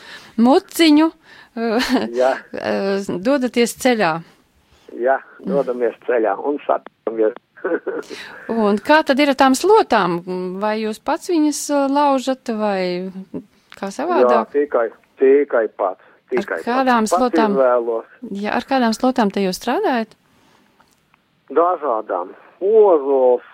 [0.40, 1.12] muciņu
[2.16, 2.32] Jā,
[3.28, 4.12] dodaties ceļā.
[4.96, 7.34] jā, dodamies ceļā un satiekamies.
[8.50, 10.16] Un kā tad ir ar tām slotām?
[10.58, 11.60] Vai jūs pats viņas
[11.92, 13.12] laužat, vai
[13.76, 14.48] kā jā, savādāk?
[14.50, 14.88] tikai,
[15.20, 16.02] tikai pats.
[16.32, 17.12] Tikai Ar kādām pats.
[17.12, 17.54] Pats slotām?
[17.54, 18.08] izvēlos.
[18.32, 20.16] Jā, ar kādām slotām te jūs strādājat?
[21.52, 22.32] Dažādām.
[22.62, 23.46] Ozols,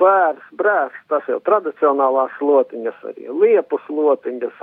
[0.00, 4.56] bērs, brērs, tas jau tradicionālās slotiņas, arī liepu slotiņas,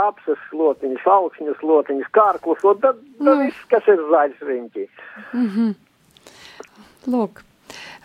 [0.00, 3.36] apses slotiņas, augšņas slotiņas, kārklu slotiņas, tad, tad Nu.
[3.44, 4.86] viss, kas ir zaļš riņķī.
[7.12, 7.42] Lūk,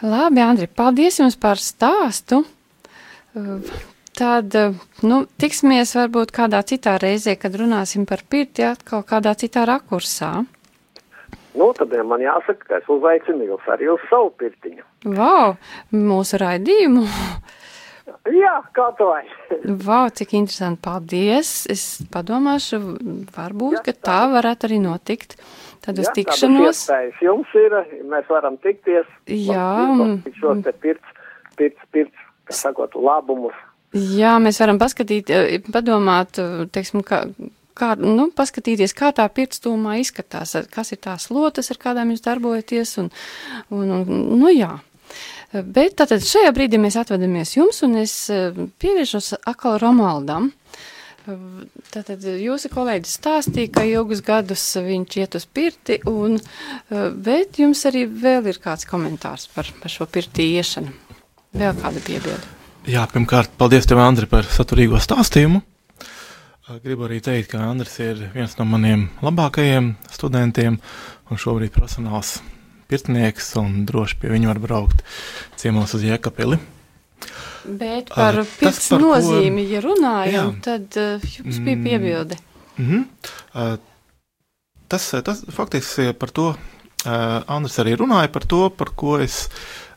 [0.04, 2.44] labi, Andri, paldies jums par stāstu.
[4.12, 4.56] Tad,
[5.08, 10.42] nu, tiksimies varbūt kādā citā reizē, kad runāsim par pirti atkal kādā citā rakursā.
[11.58, 14.86] Nu, tad ja man jāsaka, ka es uzaicinu jūs arī uz savu pirtiņu.
[15.18, 15.56] Vau,
[15.92, 17.04] mūsu raidījumu!
[18.32, 19.24] Jā, kā to vai.
[19.86, 21.52] Vau, cik interesanti, paldies!
[21.72, 22.80] Es padomāšu,
[23.36, 25.38] varbūt, ka tā varētu arī notikt.
[25.82, 26.84] Tad uz tikšanos.
[26.86, 27.78] Iespējas jums ir,
[28.10, 29.08] mēs varam tikties.
[29.26, 29.72] Jā,
[30.38, 31.16] šos te pirts,
[31.58, 33.58] pirts, pirts, kā sakot, labumus.
[33.92, 37.26] Jā, mēs varam paskatīt, eh, padomāt, eh, teiksim, kā,
[37.78, 42.96] kā, nu, paskatīties, kā tā pirkstūmā izskatās, kas ir tās lotas, ar kādām jūs darbojaties,
[43.04, 43.12] un,
[43.74, 44.78] un, un nu jā.
[45.52, 50.52] Bet tātad šajā brīdī mēs atvadamies jums, un es eh, pievēršos atkal Romaldam.
[51.92, 57.84] Tātad jūsu kolēģis stāstīja, ka ilgus gadus viņš iet uz pirti, un, eh, bet jums
[57.90, 60.96] arī vēl ir kāds komentārs par, par šo pirtī iešanu.
[61.52, 62.58] Vēl kāda piebilda?
[62.90, 65.62] Jā, pirmkārt, paldies tev, Andri, par saturīgo stāstījumu.
[66.72, 70.78] Uh, Gribu arī teikt, ka Andris ir viens no maniem labākajiem studentiem
[71.32, 72.38] un šobrīd profesionāls
[72.92, 75.02] pirtnieks un droši pie viņa var braukt
[75.60, 76.60] ciemos uz Jēkabili.
[77.66, 80.62] Bet Ar- par tas, pirts par ko- nozīmi, ja runājam, Jā.
[80.66, 81.84] tad uh, jums bija Mm.
[81.88, 82.38] piebilde.
[82.78, 83.06] Mhm.
[83.54, 83.78] Uh,
[84.92, 89.48] Tas, tas faktiski par to uh, Andris arī runāja par to, par ko es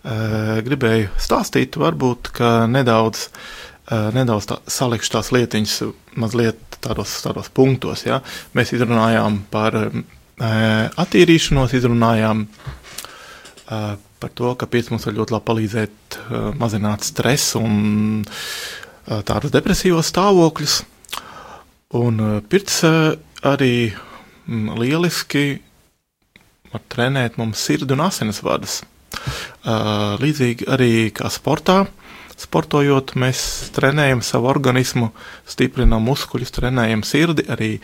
[0.05, 1.75] uh, gribēju stāstīt.
[1.75, 5.75] Varbūt, ka nedaudz, uh, nedaudz tā, salikšu tās lietiņas
[6.21, 8.07] mazliet tādos, tādos punktos.
[8.07, 8.21] Ja?
[8.57, 10.01] Mēs izrunājām par uh,
[11.05, 17.61] attīrīšanos, izrunājām uh, par to, ka pirts mums var ļoti labi palīdzēt uh, mazināt stresu
[17.61, 17.77] un
[18.25, 20.81] uh, tādus depresīvos stāvokļus.
[22.01, 23.13] Un uh, pirts uh,
[23.45, 25.47] arī mm, lieliski
[26.73, 28.81] var trenēt mums sirdi un asinis vadas.
[29.65, 31.85] Uh, līdzīgi arī kā sportā.
[32.41, 33.45] Sportojot, mēs
[33.77, 35.13] trenējam savu organismu,
[35.49, 37.47] stiprinām muskuļus, trenējam sirdi.
[37.51, 37.77] Arī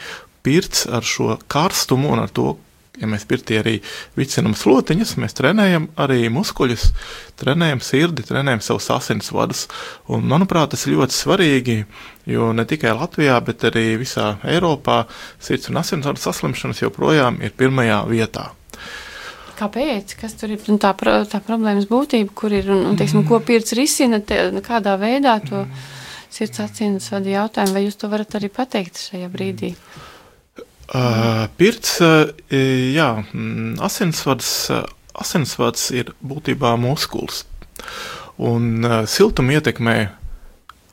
[0.44, 2.56] pirts ar šo karstumu un ar to
[3.00, 3.78] Ja mēs pirtī arī
[4.18, 6.88] vicinam slotiņas, mēs trenējam arī muskuļus,
[7.40, 9.64] trenējam sirdi, trenējam savus asinsvadus.
[10.12, 11.78] Un, manuprāt, tas ir ļoti svarīgi,
[12.28, 15.04] jo ne tikai Latvijā, bet arī visā Eiropā
[15.40, 18.50] sirds un asinsvadu saslimšanas joprojām ir pirmajā vietā.
[19.60, 20.14] Kāpēc?
[20.20, 20.94] Kas tur ir tā,
[21.28, 25.66] tā problēmas būtība, kur ir un, un teiksim, ko pirts risina, te, kādā veidā to
[26.32, 29.74] sirds asinsvadu jautājumu, vai jūs to varat arī pateikt šajā brīdī?
[30.90, 34.86] Uh, pirts, uh, jā, mm, asinsvads, uh,
[35.22, 37.44] asinsvads ir būtībā muskulis.
[38.40, 39.98] Un uh, siltumu ietekmē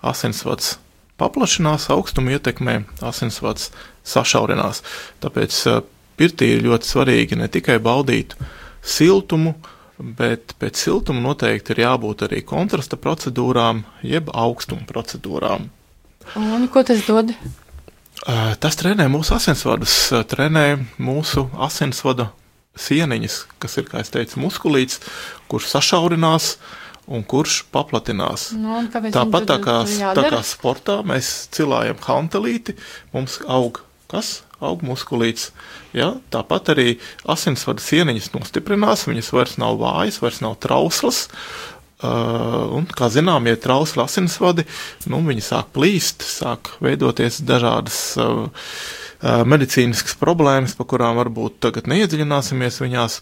[0.06, 0.76] asinsvads
[1.18, 3.72] paplašinās, augstumu ietekmē asinsvads
[4.06, 4.84] sašaurinās.
[5.24, 5.80] Tāpēc uh,
[6.18, 8.36] pirtī ir ļoti svarīgi ne tikai baudīt
[8.88, 9.56] siltumu,
[9.98, 15.70] bet pēc siltuma noteikti ir jābūt arī kontrasta procedūrām, jeb augstuma procedūrām.
[16.38, 17.32] Un ko tas dod?
[18.62, 19.94] Tas trenē mūsu asinsvadus,
[20.30, 20.66] trenē
[21.00, 22.32] mūsu asinsvada
[22.78, 25.00] sieniņas, kas ir, kā es teicu, muskulīts,
[25.50, 26.56] kurš sašaurinās
[27.08, 28.52] un kurš paplatinās.
[28.58, 29.78] Nu, Tāpat tā kā,
[30.18, 32.76] tā kā sportā mēs cilājam hantelīti,
[33.14, 34.42] mums aug kas?
[34.64, 35.52] Aug muskulīts.
[35.94, 36.16] Ja?
[36.34, 36.88] Tāpat arī
[37.30, 41.28] asinsvada sieniņas nostiprinās, viņas vairs nav vājas, vairs nav trauslas,
[41.98, 44.68] Uh, un, kā zinām, ja ir trausli asinsvadi,
[45.10, 51.90] nu, viņi sāk plīst, sāk veidoties dažādas uh, uh, medicīniskas problēmas, par kurām varbūt tagad
[51.90, 53.16] neiedziļināsimies viņās.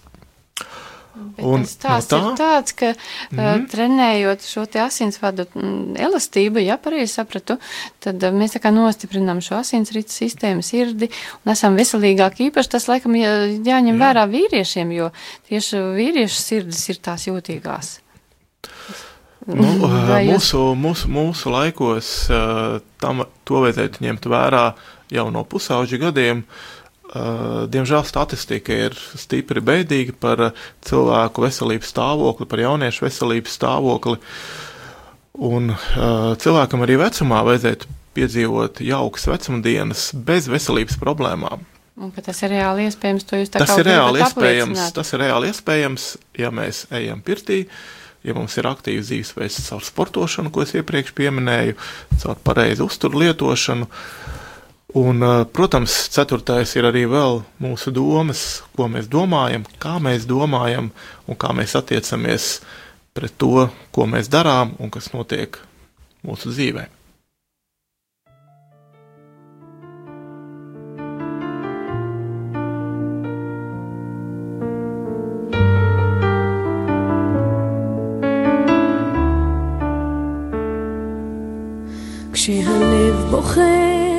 [1.15, 2.95] Bet un tas tā, ir tāds, ka mm
[3.37, 3.63] -hmm.
[3.63, 7.57] uh, trenējot šo te asinsvadu mm, elastību, ja pareizi sapratu,
[7.99, 11.09] tad uh, mēs tā kā nostiprinām šo asinsritu sistēmu, sirdi
[11.45, 12.49] un esam veselīgāki.
[12.51, 13.31] Īpaši tas, laikam, jā,
[13.63, 14.01] jāņem Jā.
[14.03, 15.11] vērā vīriešiem, jo
[15.49, 17.99] tieši vīriešu sirdis ir tās jūtīgās.
[19.45, 22.27] Nu, mūsu, mūsu, mūsu laikos
[22.97, 24.73] tam, to vajadzētu ņemt vērā
[25.13, 26.41] jau no pusauģa gadiem.
[27.71, 30.41] Diemžēl statistika ir stipri bēdīga par
[30.85, 34.17] cilvēku veselības stāvokli, par jauniešu veselības stāvokli.
[35.45, 35.75] Un
[36.41, 41.65] cilvēkam arī vecumā vajadzētu piedzīvot jaukas vecuma dienas bez veselības problēmām.
[41.95, 44.87] Un, tas ir reāli iespējams, tas ir reāli iespējams.
[44.95, 46.09] Tas ir reāli iespējams,
[46.41, 51.13] ja mēs ejam pirtī, uh, ja mums ir aktīvs dzīvesveids caur sportošanu, ko es iepriekš
[51.17, 51.77] pieminēju,
[52.23, 53.89] caur pareizu uzturu lietošanu.
[54.94, 60.90] Un, eh, protams, ceturtais ir arī vēl mūsu domas, ko mēs domājam, kā mēs domājam
[61.28, 62.60] un kā mēs attiecamies
[63.14, 65.58] pret to, ko mēs darām un kas notiek
[66.26, 66.96] mūsu dzīvēm.
[82.40, 84.13] כשהלב בוכה,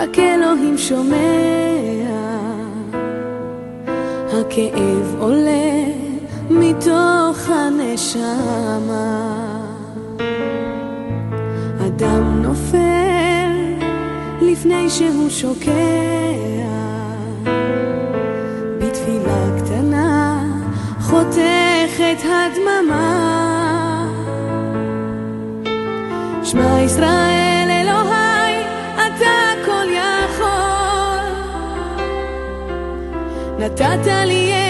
[0.00, 1.16] רק אלוהים שומע.
[4.32, 5.84] הכאב עולה
[6.50, 9.36] מתוך הנשמה.
[11.86, 13.50] אדם נופל
[14.42, 15.70] לפני שהוא שוקע.
[18.78, 20.44] בתפילה קטנה
[21.00, 23.30] חותכת הדממה.
[26.44, 27.29] שמע ישראל
[33.60, 34.69] נתת לי את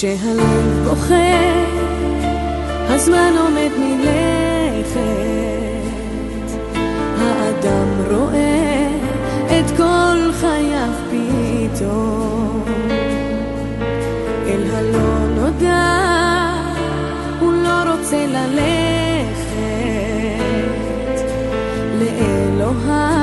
[0.00, 1.64] כשהלב בוחר
[2.88, 5.00] הזמן עומד מלכת,
[7.18, 8.88] האדם רואה
[9.46, 12.64] את כל חייו פתאום.
[14.46, 15.98] אל הלא נודע
[17.40, 19.60] הוא לא רוצה ללכת,
[21.98, 23.19] לאלוהיו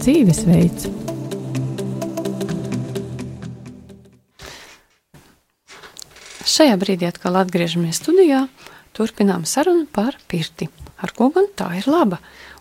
[0.00, 0.88] dzīvesveids.
[6.54, 8.44] Šajā brīdī atkal atgriežamies studijā,
[8.94, 10.68] turpinām sarunu par pirti.
[11.02, 12.20] Ar ko gan tā ir laba?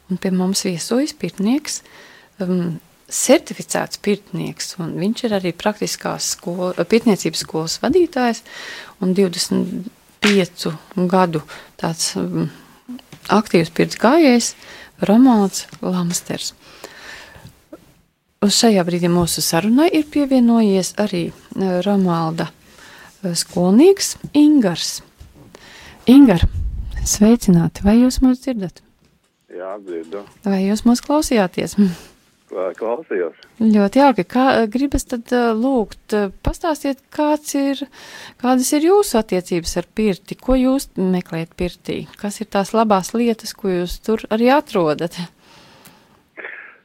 [0.09, 1.81] Un pie mums viesojas pirtnieks,
[2.41, 2.79] um,
[3.13, 8.41] certificēts pirtnieks, viņš ir arī praktiskās skolo, pirtniecības skolas vadītājs
[9.03, 10.73] un 25
[11.11, 11.43] gadu
[11.77, 12.49] tāds um,
[13.29, 14.53] aktīvs pirts gājējs
[15.05, 16.53] Romalds Lamsters.
[18.43, 24.97] Uz šajā brīdī mūsu sarunai ir pievienojies arī eh, Romalda eh, skolnieks Ingars.
[26.11, 26.43] Ingar,
[27.07, 28.81] sveicināti, vai jūs mūs dzirdat?
[29.47, 30.25] Jā, dzirdu.
[30.43, 31.77] Vai jūs mūs klausījāties?
[32.51, 33.39] Klausījos.
[33.63, 34.27] Ļoti jauki.
[34.35, 37.85] Kā gribas tad eh, lūgt, pastāstiet, kāds ir,
[38.43, 40.35] kādas ir jūsu attiecības ar pirti?
[40.35, 42.01] Ko jūs meklējat pirtī?
[42.19, 45.15] Kas ir tās labās lietas, ko jūs tur arī atrodat?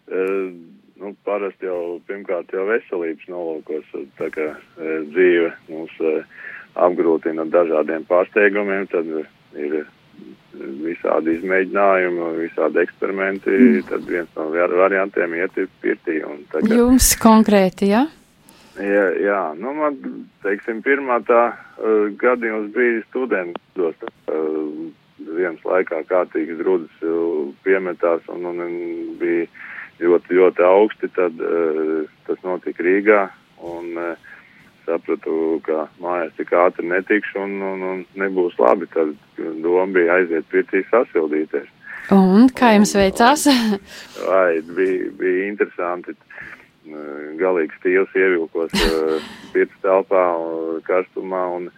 [0.06, 6.20] Uh, nu, parasti jau pirmkārt jau veselības nolūkos, tā kā uh, dzīve mūs uh,
[6.88, 9.88] apgrūtina dažādiem pārsteigumiem, tad uh, ir uh,
[10.84, 13.88] visādi izmēģinājumi, visādi eksperimenti, mm.
[13.90, 16.20] tad viens no var- variantiem iet ir pirtī.
[16.26, 18.04] Un, tā kā, Jums konkrēti, jā?
[18.82, 19.98] jā, jā, nu man,
[20.44, 24.08] teiksim, pirmā tā uh, gadījums bija studentos.
[24.30, 24.88] Uh,
[25.18, 28.76] dienas laikā kārtīgas grūdas uh, piemetās un, un, un
[29.18, 29.46] bija
[30.02, 33.22] ļoti, ļoti augsti, tad uh, tas notika Rīgā
[33.66, 34.28] un uh,
[34.86, 38.88] sapratu, ka mājās tik ātri netikšu un, un, un nebūs labi.
[38.94, 39.12] Tad
[39.62, 41.68] doma bija aiziet pirtī sasildīties.
[42.14, 43.44] Un kā jums veicās?
[44.28, 46.16] Vai, bija, bija interesanti.
[46.16, 46.56] Uh,
[47.38, 48.72] Galīgi stils ievilkos
[49.52, 50.22] pirts telpā,
[50.86, 51.68] karstumā, un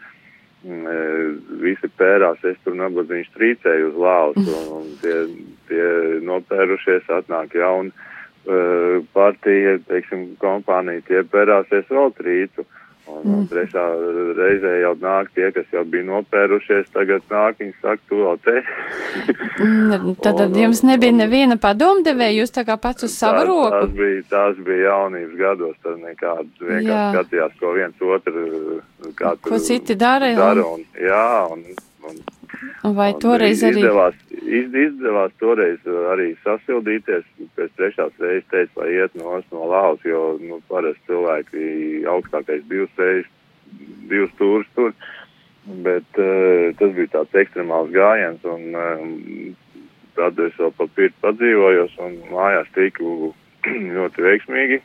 [0.63, 2.43] visi pērās.
[2.45, 5.17] Es tur nabadzīgs trīcēju uz lāvas, un, tie,
[5.71, 5.87] tie
[6.27, 12.67] nopērušies, atnāk jauni uh, partija, teiksim, kompānija, tie pērāsies vēl trīcu.
[13.11, 13.83] Un, un trešā
[14.39, 18.55] reizē jau nāk tie, kas jau bija nopērušies, tagad nāk, viņi saka, tu vēl te.
[19.61, 23.71] Mm, Tad, tad jums nebija neviena padomdevēja, jūs tā kā pats uz savu roku.
[23.75, 26.71] Tās bija, tās bija jaunības gados, tad nekādas Jā.
[26.71, 28.81] vienkārši skatījās, ko viens otru,
[29.21, 31.65] kā Ko citi dara, un- dara un, jā, un,
[32.09, 33.83] un, Vai un toreiz arī?
[33.85, 34.15] izdevās,
[34.51, 37.26] iz, izdevās toreiz arī sasildīties,
[37.59, 41.64] pēc trešās reizes teica, lai iet no, no laus, jo, nu, parasti cilvēki
[42.11, 43.32] augstākais divas reizes,
[44.11, 44.94] divas stūras tur,
[45.86, 49.12] bet uh, tas bija tāds ekstremāls gājiens, un um,
[50.18, 53.32] tad es vēl pa pirtu padzīvojos, un mājās tiku
[53.96, 54.80] ļoti veiksmīgi.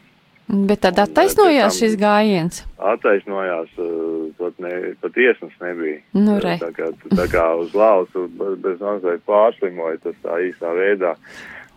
[0.48, 2.60] Bet tad attaisnojās šis gājiens.
[2.78, 6.02] Attaisnojās, uh, pat, ne, pat iesnas nebija.
[6.14, 6.58] Nu, re.
[6.62, 8.28] tā, kā, tā kā uz lausu
[8.62, 11.16] bez- mazliet pārslimoja tas tā īsā veidā,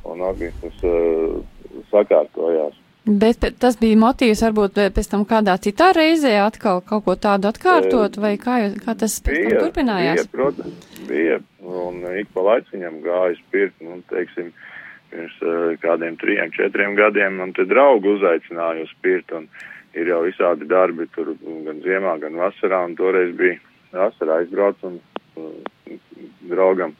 [0.05, 1.41] un organisms uh,
[1.93, 2.77] sakārtojās.
[3.09, 8.19] Bet tas bija motīvs varbūt pēc tam kādā citā reizē atkal kaut ko tādu atkārtot,
[8.21, 10.27] vai kā, jūs- kā tas pēc tam turpinājās?
[10.27, 14.53] Bija, protams, bija, un ik pa laikam gāja spirt, nu, teiksim,
[15.11, 19.49] pirms uh, kādiem trijiem, četriem gadiem man te draugu uzaicināja uz spirtu, un
[19.99, 21.35] ir jau visādi darbi tur
[21.67, 23.59] gan ziemā, gan vasarā, un toreiz bija
[23.93, 25.01] vasarā aizbrauc, un
[25.37, 25.99] uh,
[26.51, 26.97] draugam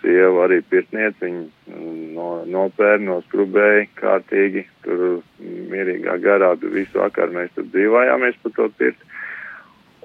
[0.00, 1.76] sieva arī pirtniec, viņa
[2.16, 8.68] no, nopēr, noskrubēja kārtīgi, tur mierīgā garā, tur visu vakaru mēs tur dzīvojāmies pa to
[8.78, 9.08] pirti.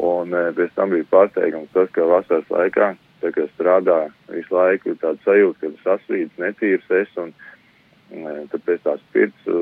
[0.05, 2.91] Un e, pēc tam bija pārsteigums tas, ka vasaras laikā,
[3.25, 3.99] tā kā strādā
[4.29, 9.53] visu laiku, ir tāda sajūta, ka sasvīts, netīrs es, un e, tad pēc tās pirts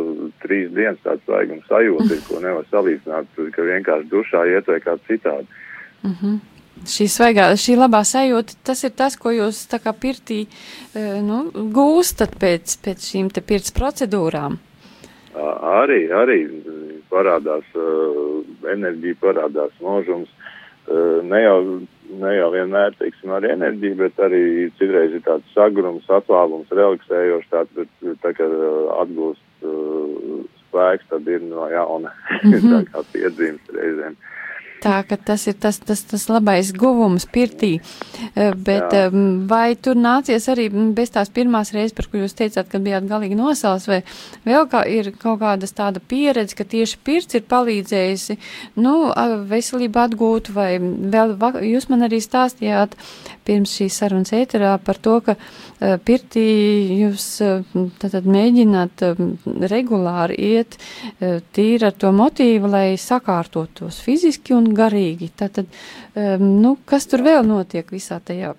[0.43, 4.97] trīs dienas tāds svaigums sajūta ir, ko nevar salīdzināt, ka vienkārši dušā iet vai kā
[5.07, 5.47] citādi.
[6.03, 6.41] Mm -hmm.
[6.89, 11.45] Šī svaigā, šī labā sajūta, tas ir tas, ko jūs tā kā pirtī e, nu,
[11.53, 14.57] gūstat pēc, pēc šīm te pirts procedūrām.
[15.33, 16.39] Arī, arī
[17.09, 20.29] parādās uh, enerģija, parādās mūžums.
[20.83, 21.57] Uh, ne, jau,
[22.21, 24.43] ne jau vienmēr, teiksim, arī enerģija, bet arī
[24.79, 31.27] citreiz ir tāds sagrums, atklāvums, relaksējošs, tāds, bet tā kā uh, atgūst uh, spēks, tad
[31.27, 32.71] ir no jauna mm -hmm.
[32.73, 34.17] tā kā piedzīmes reizēm.
[34.17, 34.42] Uh,
[34.83, 37.77] tā ka tas ir tas, tas, tas labais guvums pirtī.
[38.35, 39.07] Eh, bet Jā.
[39.49, 43.37] vai tur nācies arī bez tās pirmās reizes, par kur jūs teicāt, ka bijāt galīgi
[43.39, 44.01] nosals, vai
[44.47, 48.37] vēl kā ir kaut kādas tāda pieredze, ka tieši pirts ir palīdzējusi,
[48.83, 48.95] nu,
[49.49, 51.37] veselību atgūt, vai vēl,
[51.69, 52.97] jūs man arī stāstījāt
[53.47, 55.63] pirms šīs sarunas ēterā par to, ka uh,
[56.03, 56.45] pirtī
[57.01, 57.25] jūs
[58.01, 59.03] tātad mēģināt
[59.71, 60.77] regulāri iet
[61.55, 65.29] tīri ar to motīvu, lai sakārtotos fiziski un garīgi.
[65.39, 65.69] Tātad,
[66.15, 68.53] um, nu, kas tur vēl notiek visā tajā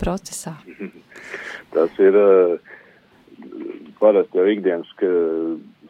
[0.00, 0.56] procesā?
[1.74, 2.58] Tas ir uh,
[4.00, 5.10] parasti jau ikdienas sk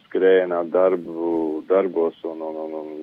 [0.07, 2.93] skrējienā darbu, darbos un, un, un, un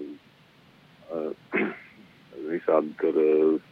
[1.12, 1.66] uh,
[2.52, 3.20] visādi tur.
[3.20, 3.68] Uh,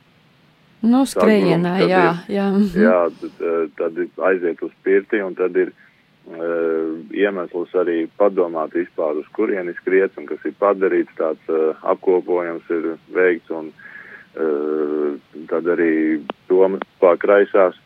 [0.80, 2.46] Nu, skrējienā, jā, jā.
[2.72, 3.42] Jā, tad,
[3.76, 3.98] tad
[4.30, 5.89] aiziet uz pirti un tad ir uh,
[6.30, 12.92] iemesls arī padomāt vispār, uz kurieni skriet un kas ir padarīts, tāds uh, apkopojums ir
[13.14, 15.16] veikts un uh,
[15.50, 17.78] tad arī domas pārkraisās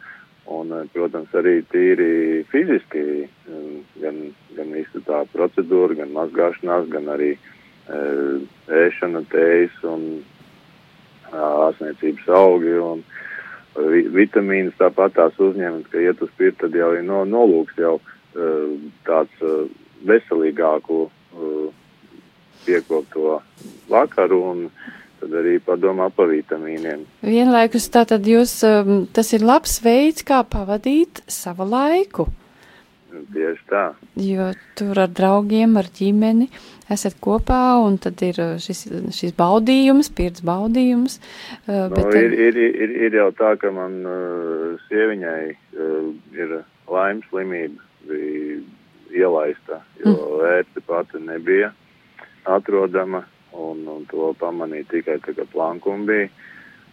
[0.46, 4.20] un, uh, protams, arī tīri fiziski, uh, gan,
[4.58, 10.08] gan visu tā procedūra, gan mazgāšanās, gan arī uh, ēšana, tējas un
[11.34, 13.00] āsniecības augi un
[14.14, 17.96] vitamīnas tāpat tās uzņemt, ka iet uz pirti, tad jau ir no, nolūks jau
[19.06, 19.44] tāds
[20.04, 20.98] veselīgāku
[22.64, 23.40] piekop to
[23.90, 24.62] vakaru un
[25.20, 27.04] tad arī padomā par vitamīniem.
[27.24, 28.58] Vienlaikus tātad jūs,
[29.16, 32.28] tas ir labs veids, kā pavadīt savu laiku.
[33.14, 33.84] Tieši tā.
[34.18, 36.48] Jo tur ar draugiem, ar ģimeni
[36.90, 41.20] esat kopā, un tad ir šis, šis baudījums, pieredz baudījums.
[41.62, 44.00] Uh, bet, no, ir, ir, ir, ir jau tā, ka man
[44.88, 45.38] sieviņai
[46.42, 46.56] ir
[46.90, 47.78] laimes slimība,
[48.08, 48.60] bija
[49.14, 50.44] ielaista, jo mm.
[50.50, 51.70] ērti pati nebija
[52.44, 56.28] atrodama, un, un to pamanīja tikai tagad plankuma bija.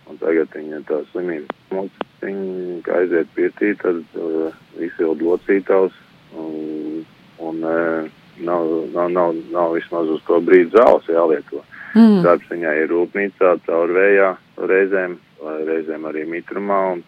[0.10, 5.94] Un tagad viņa tā slimība mūcis, viņa aiziet pirtī, tad uh, izsild locītavs,
[6.36, 7.06] un,
[7.40, 8.10] un uh,
[8.42, 11.62] nav, nav, nav, nav vismaz uz to brīdi zāles jālieto.
[11.96, 12.22] Mm.
[12.26, 14.30] Darbs viņai ir rūpnīcā, caur vējā
[14.72, 17.04] reizēm, vai reizēm arī mitrumā, un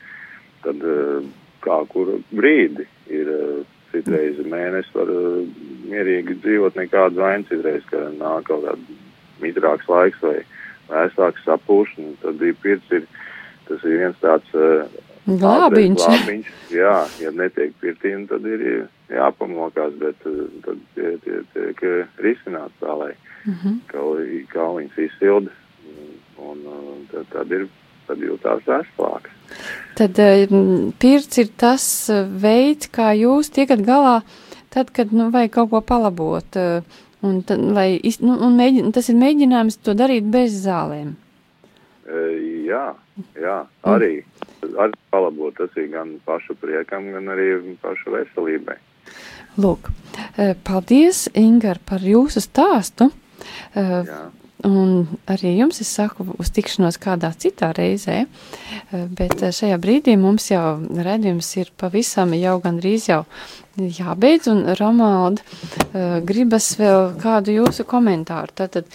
[0.63, 1.29] tad eh,
[1.63, 5.45] kā kuru brīdi ir eh, citreiz mēnesis var eh,
[5.91, 10.37] mierīgi dzīvot nekādu vainu, citreiz, ka nāk kaut kāds mitrāks laiks vai
[10.89, 13.07] vēsāks sapūšana, tad bija pirts ir,
[13.69, 14.55] tas ir viens tāds
[15.27, 16.01] glābiņš.
[16.01, 16.51] glābiņš.
[16.75, 18.65] Jā, ja netiek pirtīm, tad ir
[19.11, 21.85] jāpamokās, bet eh, tad tie, tie tiek
[22.23, 23.13] risināts tā, lai
[23.45, 23.79] mm -hmm.
[24.53, 25.51] kauliņas ka izsilda
[26.37, 26.59] un
[27.11, 27.67] tad, tad ir
[28.13, 29.39] tad jūtās vestlāks.
[29.97, 30.19] Tad
[31.01, 31.85] pirts ir tas
[32.41, 34.21] veids, kā jūs tiekat galā,
[34.73, 36.57] tad, kad nu, vajag kaut ko palabot.
[37.23, 41.13] Un, tad, lai, nu, un mēģin, tas ir mēģinājums to darīt bez zālēm.
[42.03, 42.23] E,
[42.67, 42.87] jā,
[43.39, 44.17] jā, arī.
[44.63, 47.47] Arī palabot, tas ir gan pašu priekam, gan arī
[47.83, 48.75] pašu veselībai.
[49.63, 49.91] Lūk,
[50.35, 53.11] eh, paldies, Ingar, par jūsu stāstu.
[53.75, 54.23] Eh, Jā.
[54.63, 60.49] Un arī jums es saku uz tikšanos kādā citā reizē, eh, bet šajā brīdī mums
[60.51, 63.23] jau redzījums ir pavisam jau gandrīz jau
[63.77, 65.41] jābeidz, un Romalda
[66.21, 68.53] gribas vēl kādu jūsu komentāru.
[68.53, 68.85] Tātad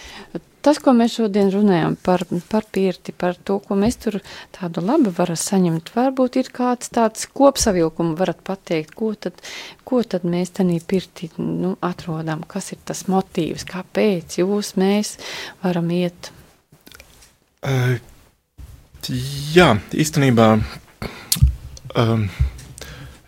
[0.65, 4.19] tas, ko mēs šodien runājam par, par pirti, par to, ko mēs tur
[4.55, 9.39] tādu labi varam saņemt, varbūt ir kāds tāds kopsavilkums, varat pateikt, ko tad,
[9.87, 15.15] ko tad mēs tenī pirti nu, atrodam, kas ir tas motīvs, kāpēc jūs, mēs
[15.63, 16.31] varam iet?
[17.59, 17.97] Uh,
[19.55, 20.53] jā, īstenībā
[21.95, 22.29] um,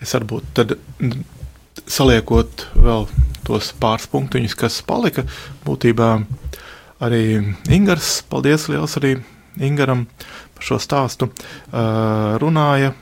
[0.01, 0.77] es varbūt tad
[1.91, 3.07] saliekot vēl
[3.47, 5.25] tos pāris punktiņus, kas palika,
[5.65, 6.13] būtībā
[7.02, 7.41] arī
[7.74, 9.16] Ingars, paldies liels arī
[9.60, 10.06] Ingaram
[10.56, 12.93] par šo stāstu, uh, runāja.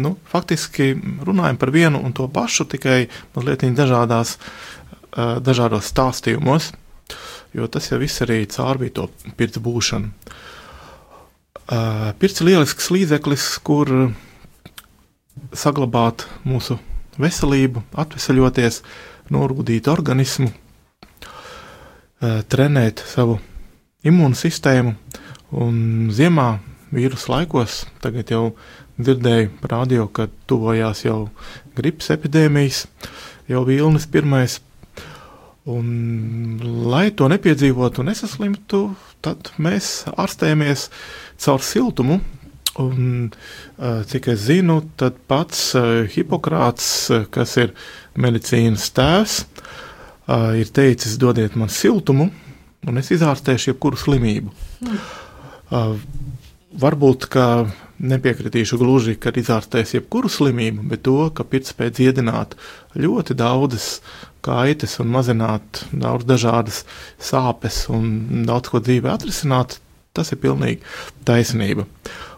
[0.00, 0.94] Nu, faktiski
[1.26, 6.70] runājam par vienu un to pašu, tikai mazliet dažādās, uh, dažādos stāstījumos,
[7.52, 10.14] jo tas jau viss arī cārbīja to pirts būšanu.
[11.70, 13.92] Uh, pirts ir lielisks līdzeklis, kur
[15.52, 16.78] saglabāt mūsu
[17.20, 18.80] veselību, atvesaļoties,
[19.30, 20.50] norūdīt organismu,
[22.20, 23.38] trenēt savu
[24.06, 24.94] imūnsistēmu,
[25.50, 26.60] Un ziemā,
[26.94, 28.52] vīrusu laikos, tagad jau
[29.02, 31.24] dzirdēju radio, ka tuvojās jau
[31.74, 32.84] gripas epidēmijas,
[33.50, 34.60] jau vilnis pirmais.
[35.70, 35.88] Un,
[36.86, 38.84] lai to nepiedzīvotu un nesaslimtu,
[39.26, 40.86] tad mēs ārstējamies
[41.42, 42.20] caur siltumu.
[42.80, 43.32] Un,
[44.06, 45.72] cik es zinu, tad pats
[46.14, 47.74] Hipokrāts, kas ir
[48.14, 49.40] medicīnas tēvs,
[50.60, 52.30] ir teicis: dodiet man siltumu,
[52.86, 54.52] un es izārstēšu jebkuru slimību.
[54.86, 56.02] Mm.
[56.80, 57.44] Varbūt, ka
[58.00, 62.54] nepiekritīšu gluži, ka izārstēs jebkuru slimību, bet to, ka pirts spēj dziedināt
[62.96, 63.88] ļoti daudzas
[64.44, 66.84] kaitas un mazināt daudz dažādas
[67.20, 69.78] sāpes un daudz ko dzīvē atrisināt,
[70.16, 70.80] tas ir pilnīgi
[71.28, 71.84] taisnība.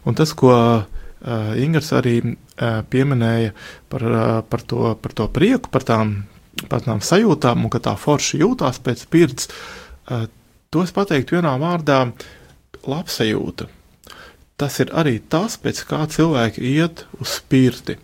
[0.08, 3.54] Un tas, ko uh, Ingers arī uh, pieminēja
[3.92, 6.22] par, uh, par, to, par to prieku, par tām,
[6.68, 9.48] tām sajūtām un ka tā forši jūtās pēc pirts,
[10.10, 10.26] uh,
[10.72, 12.04] to es pateiktu vienā vārdā
[12.88, 13.68] labsajūta.
[14.62, 17.96] Tas ir arī tas, pēc kā cilvēki iet uz spirti.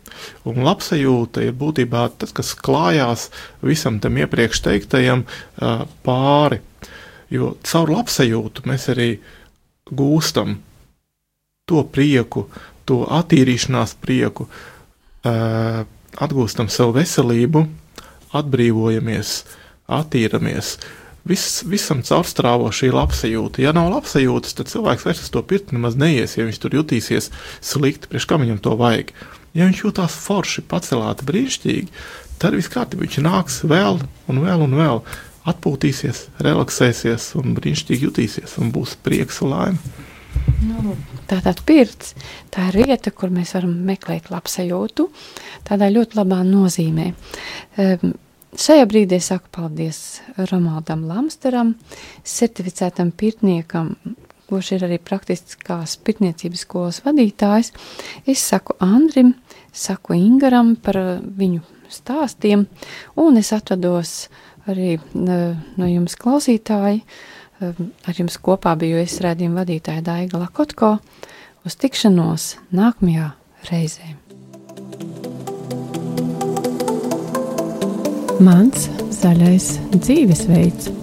[0.48, 3.28] Un labsajūta ir būtībā tas, kas klājās
[3.62, 6.58] visam tam iepriekš teiktajam uh, pāri.
[7.30, 9.10] Jo caur labsajūtu mēs arī
[9.92, 10.56] gūstam
[11.68, 12.48] to prieku,
[12.88, 15.84] to attīrīšanās prieku, uh,
[16.18, 17.66] atgūstam savu veselību,
[18.36, 19.42] atbrīvojamies,
[19.88, 20.76] attīramies.
[21.28, 23.60] Viss, visam caurstrāvo šī labsajūta.
[23.60, 27.30] Ja nav labsajūtas, tad cilvēks vairs uz to pirti nemaz neies, ja viņš tur jutīsies
[27.60, 29.12] slikti, priekš kam viņam to vajag.
[29.56, 31.88] Ja viņš jūtās forši, pacelāti, brīnišķīgi,
[32.40, 34.00] tad viss kārtībā viņš nāks vēl
[34.30, 35.02] un vēl un vēl,
[35.48, 39.96] atpūtīsies, relaksēsies un brīnišķīgi jutīsies un būs prieks un laime.
[40.58, 40.94] Nu,
[41.30, 42.14] tā tad pirts,
[42.50, 45.06] tā ir vieta, kur mēs varam meklēt labsajūtu,
[45.68, 47.12] tādā ļoti labā nozīmē.
[47.78, 48.16] Um,
[48.58, 51.74] Šajā brīdī saku paldies Romualdam Lamsteram,
[52.24, 53.90] certificētam pirtniekam,
[54.48, 57.74] kurš ir arī praktiskās pirtniecības skolas vadītājs.
[58.24, 59.34] Es saku Andrim,
[59.70, 61.60] saku Ingaram par viņu
[61.92, 62.64] stāstiem,
[63.20, 64.14] un es atvados
[64.64, 67.04] arī no jums klausītāji.
[67.58, 70.92] Ar jums kopā biju es redzījuma vadītāja Daiga Lakotko.
[71.66, 73.32] Uz tikšanos nākamajā
[73.70, 74.14] reizē!
[78.38, 78.86] Mans
[79.18, 80.97] zaļais dzīvesveids.